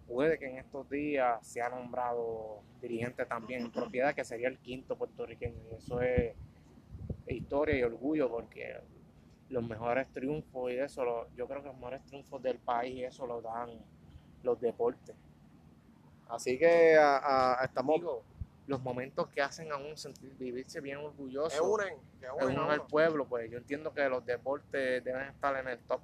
puede 0.07 0.37
que 0.37 0.49
en 0.49 0.57
estos 0.57 0.89
días 0.89 1.45
sea 1.45 1.69
nombrado 1.69 2.61
dirigente 2.81 3.25
también 3.25 3.61
en 3.61 3.71
propiedad, 3.71 4.13
que 4.13 4.25
sería 4.25 4.49
el 4.49 4.59
quinto 4.59 4.97
puertorriqueño. 4.97 5.55
Y 5.71 5.75
eso 5.75 6.01
es 6.01 6.35
historia 7.27 7.77
y 7.77 7.83
orgullo 7.83 8.29
porque 8.29 8.75
los 9.51 9.63
mejores 9.67 10.07
triunfos 10.13 10.71
y 10.71 10.77
eso, 10.77 11.03
lo- 11.03 11.27
yo 11.35 11.47
creo 11.47 11.61
que 11.61 11.67
los 11.67 11.75
mejores 11.75 12.03
triunfos 12.05 12.41
del 12.41 12.57
país 12.57 12.95
y 12.95 13.03
eso 13.03 13.27
lo 13.27 13.41
dan 13.41 13.69
los 14.43 14.59
deportes. 14.59 15.15
Así 16.29 16.57
que 16.57 16.95
a- 16.97 17.59
a- 17.61 17.65
estamos. 17.65 17.95
Digo, 17.97 18.23
los 18.67 18.81
momentos 18.81 19.27
que 19.29 19.41
hacen 19.41 19.71
a 19.71 19.77
uno 19.77 19.97
sentir, 19.97 20.33
vivirse 20.37 20.79
bien 20.79 20.97
orgulloso. 20.97 21.49
que 21.55 21.61
unen, 21.61 21.97
que 22.19 22.25
es 22.27 22.31
unen 22.31 22.57
a 22.57 22.61
uno 22.61 22.71
del 22.71 22.79
uno. 22.79 22.87
pueblo, 22.87 23.25
pues 23.25 23.51
yo 23.51 23.57
entiendo 23.57 23.93
que 23.93 24.07
los 24.07 24.25
deportes 24.25 25.03
deben 25.03 25.23
estar 25.27 25.55
en 25.57 25.67
el 25.67 25.79
top. 25.79 25.99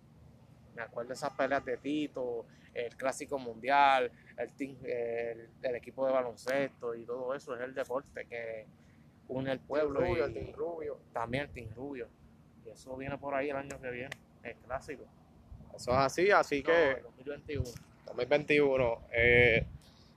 Me 0.76 0.82
acuerdo 0.82 1.10
de 1.10 1.14
esas 1.14 1.32
peleas 1.34 1.64
de 1.64 1.78
Tito, 1.78 2.46
el 2.74 2.96
clásico 2.98 3.40
mundial, 3.40 4.12
el, 4.38 4.52
team- 4.54 4.78
el, 4.84 5.50
el 5.62 5.76
equipo 5.76 6.06
de 6.06 6.12
baloncesto 6.12 6.94
y 6.94 7.06
todo 7.06 7.34
eso 7.34 7.56
es 7.56 7.62
el 7.62 7.74
deporte 7.74 8.26
que 8.26 8.68
une 9.30 9.52
el 9.52 9.60
pueblo 9.60 10.02
Rubio, 10.02 10.18
y 10.18 10.22
el 10.22 10.34
Team 10.34 10.54
Rubio. 10.54 11.00
también 11.14 11.44
el 11.46 11.50
Team 11.52 11.70
Rubio. 11.76 12.08
Y 12.68 12.72
eso 12.72 12.96
viene 12.98 13.18
por 13.18 13.34
ahí 13.34 13.50
el 13.50 13.56
año 13.56 13.80
que 13.82 13.90
viene, 13.90 14.10
el 14.44 14.56
clásico. 14.58 15.04
Eso 15.76 15.92
es 15.92 15.98
así, 15.98 16.32
así 16.32 16.60
No, 16.60 16.66
que 16.66 16.92
el 16.92 17.04
2021. 17.04 17.70
2021. 18.08 19.00
eh, 19.12 19.66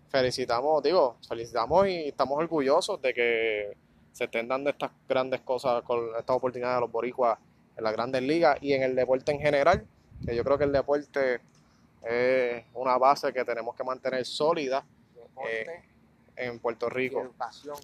felicitamos, 0.08 0.82
digo, 0.82 1.16
felicitamos 1.28 1.86
y 1.86 2.08
estamos 2.08 2.38
orgullosos 2.38 3.00
de 3.00 3.14
que 3.14 3.76
se 4.12 4.24
estén 4.24 4.48
dando 4.48 4.70
estas 4.70 4.90
grandes 5.08 5.40
cosas 5.42 5.82
con 5.82 6.08
estas 6.18 6.36
oportunidades 6.36 6.76
de 6.76 6.80
los 6.80 6.90
boricuas 6.90 7.38
en 7.76 7.84
las 7.84 7.92
grandes 7.92 8.22
ligas 8.22 8.58
y 8.60 8.72
en 8.72 8.82
el 8.82 8.96
deporte 8.96 9.30
en 9.32 9.40
general, 9.40 9.86
que 10.26 10.34
yo 10.34 10.42
creo 10.42 10.58
que 10.58 10.64
el 10.64 10.72
deporte 10.72 11.40
es 12.02 12.64
una 12.74 12.98
base 12.98 13.32
que 13.32 13.44
tenemos 13.44 13.76
que 13.76 13.84
mantener 13.84 14.24
sólida 14.24 14.84
Deporte 15.14 15.82
en 16.36 16.58
Puerto 16.58 16.86
y 16.86 16.90
Rico. 16.90 17.20
educación. 17.20 17.76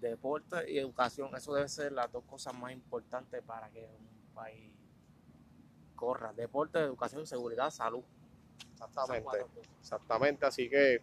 Deporte 0.00 0.70
y 0.70 0.78
educación, 0.78 1.30
eso 1.36 1.54
debe 1.54 1.68
ser 1.68 1.92
las 1.92 2.10
dos 2.10 2.24
cosas 2.24 2.54
más 2.54 2.72
importantes 2.72 3.42
para 3.42 3.68
que 3.70 3.84
un 3.84 4.34
país 4.34 4.72
corra. 5.94 6.32
Deporte, 6.32 6.78
educación, 6.78 7.26
seguridad, 7.26 7.70
salud. 7.70 8.02
Exactamente. 8.72 9.46
Exactamente, 9.80 10.46
así 10.46 10.68
que 10.68 11.02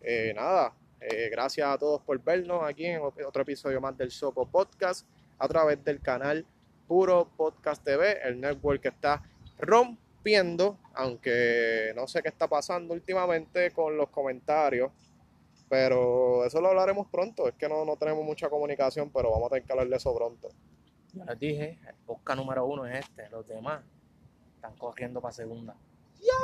eh, 0.00 0.32
nada, 0.34 0.72
eh, 1.00 1.28
gracias 1.30 1.68
a 1.68 1.78
todos 1.78 2.00
por 2.02 2.22
vernos 2.22 2.62
aquí 2.64 2.86
en 2.86 3.00
otro 3.02 3.42
episodio 3.42 3.80
más 3.80 3.96
del 3.96 4.10
Soco 4.10 4.46
Podcast 4.46 5.06
a 5.38 5.46
través 5.46 5.82
del 5.84 6.00
canal 6.00 6.44
Puro 6.86 7.28
Podcast 7.36 7.84
TV, 7.84 8.20
el 8.22 8.40
network 8.40 8.80
que 8.80 8.88
está 8.88 9.22
rompiendo, 9.58 10.78
aunque 10.94 11.92
no 11.94 12.06
sé 12.06 12.22
qué 12.22 12.28
está 12.28 12.48
pasando 12.48 12.94
últimamente 12.94 13.70
con 13.72 13.96
los 13.96 14.08
comentarios, 14.08 14.90
pero 15.68 16.44
eso 16.44 16.60
lo 16.60 16.68
hablaremos 16.68 17.08
pronto, 17.08 17.48
es 17.48 17.54
que 17.54 17.68
no, 17.68 17.84
no 17.84 17.96
tenemos 17.96 18.24
mucha 18.24 18.48
comunicación, 18.48 19.10
pero 19.10 19.30
vamos 19.30 19.46
a 19.46 19.50
tener 19.50 19.64
que 19.64 19.72
hablar 19.72 19.88
de 19.88 19.96
eso 19.96 20.14
pronto. 20.14 20.48
Ya 21.12 21.24
les 21.24 21.38
dije, 21.38 21.78
el 21.88 21.94
podcast 22.06 22.38
número 22.38 22.66
uno 22.66 22.86
es 22.86 23.00
este, 23.00 23.28
los 23.30 23.46
demás 23.46 23.82
están 24.54 24.76
corriendo 24.76 25.20
para 25.20 25.32
segunda. 25.32 25.74
¡Diablo! 26.20 26.36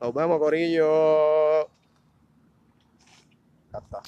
Nos 0.00 0.14
vemos, 0.14 0.38
Corillo. 0.38 1.66
Ya 3.72 3.78
está. 3.78 4.02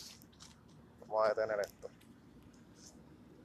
Vamos 1.01 1.25
a 1.25 1.29
detener 1.29 1.61
esto. 1.61 1.84